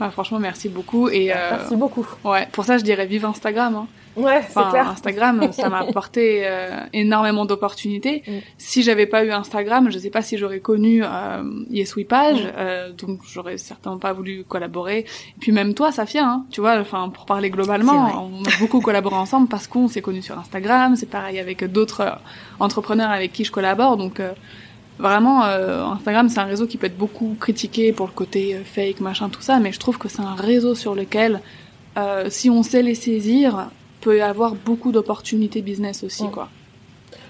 [0.00, 1.08] Ah, franchement, merci beaucoup.
[1.08, 2.06] Et euh, Merci beaucoup.
[2.24, 3.74] ouais, pour ça, je dirais vive Instagram.
[3.74, 3.86] Hein.
[4.16, 4.88] Ouais, c'est Enfin, clair.
[4.90, 8.22] Instagram, ça m'a apporté euh, énormément d'opportunités.
[8.26, 8.32] Mm.
[8.56, 12.42] Si j'avais pas eu Instagram, je sais pas si j'aurais connu euh, Yes We Page,
[12.42, 12.50] Mm.
[12.56, 15.00] euh, donc j'aurais certainement pas voulu collaborer.
[15.00, 18.58] Et puis même toi, Safia, hein, tu vois, enfin pour parler globalement, C'est on a
[18.58, 20.96] beaucoup collaboré ensemble parce qu'on s'est connus sur Instagram.
[20.96, 22.10] C'est pareil avec d'autres euh,
[22.58, 24.20] entrepreneurs avec qui je collabore, donc.
[24.98, 28.60] Vraiment, euh, Instagram, c'est un réseau qui peut être beaucoup critiqué pour le côté euh,
[28.64, 31.40] fake, machin, tout ça, mais je trouve que c'est un réseau sur lequel,
[31.98, 33.68] euh, si on sait les saisir,
[34.00, 36.48] peut y avoir beaucoup d'opportunités business aussi, quoi.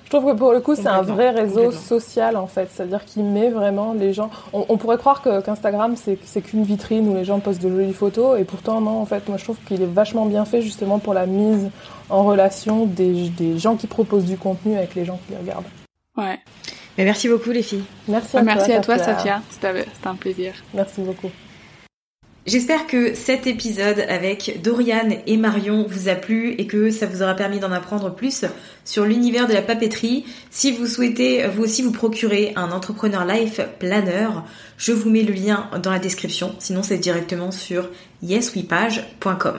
[0.05, 2.69] Je trouve que pour le coup, c'est un vrai réseau social en fait.
[2.73, 4.31] C'est-à-dire qu'il met vraiment les gens.
[4.53, 7.69] On, on pourrait croire que- qu'Instagram c'est c'est qu'une vitrine où les gens postent de
[7.69, 9.01] jolies photos et pourtant non.
[9.01, 11.71] En fait, moi je trouve qu'il est vachement bien fait justement pour la mise
[12.09, 15.65] en relation des, des gens qui proposent du contenu avec les gens qui les regardent.
[16.17, 16.39] Ouais.
[16.99, 17.85] Mais merci beaucoup les filles.
[18.09, 18.77] Merci à Ah, Merci toi.
[18.77, 19.43] à toi, Safia.
[19.51, 20.55] C'était c'était un plaisir.
[20.75, 21.31] Merci beaucoup.
[22.47, 27.21] J'espère que cet épisode avec Dorian et Marion vous a plu et que ça vous
[27.23, 28.45] aura permis d'en apprendre plus
[28.85, 30.25] sur l'univers de la papeterie.
[30.53, 34.29] Si vous souhaitez vous aussi vous procurer un Entrepreneur Life Planner,
[34.79, 36.55] je vous mets le lien dans la description.
[36.61, 37.91] Sinon, c'est directement sur
[38.23, 39.59] yeswepage.com.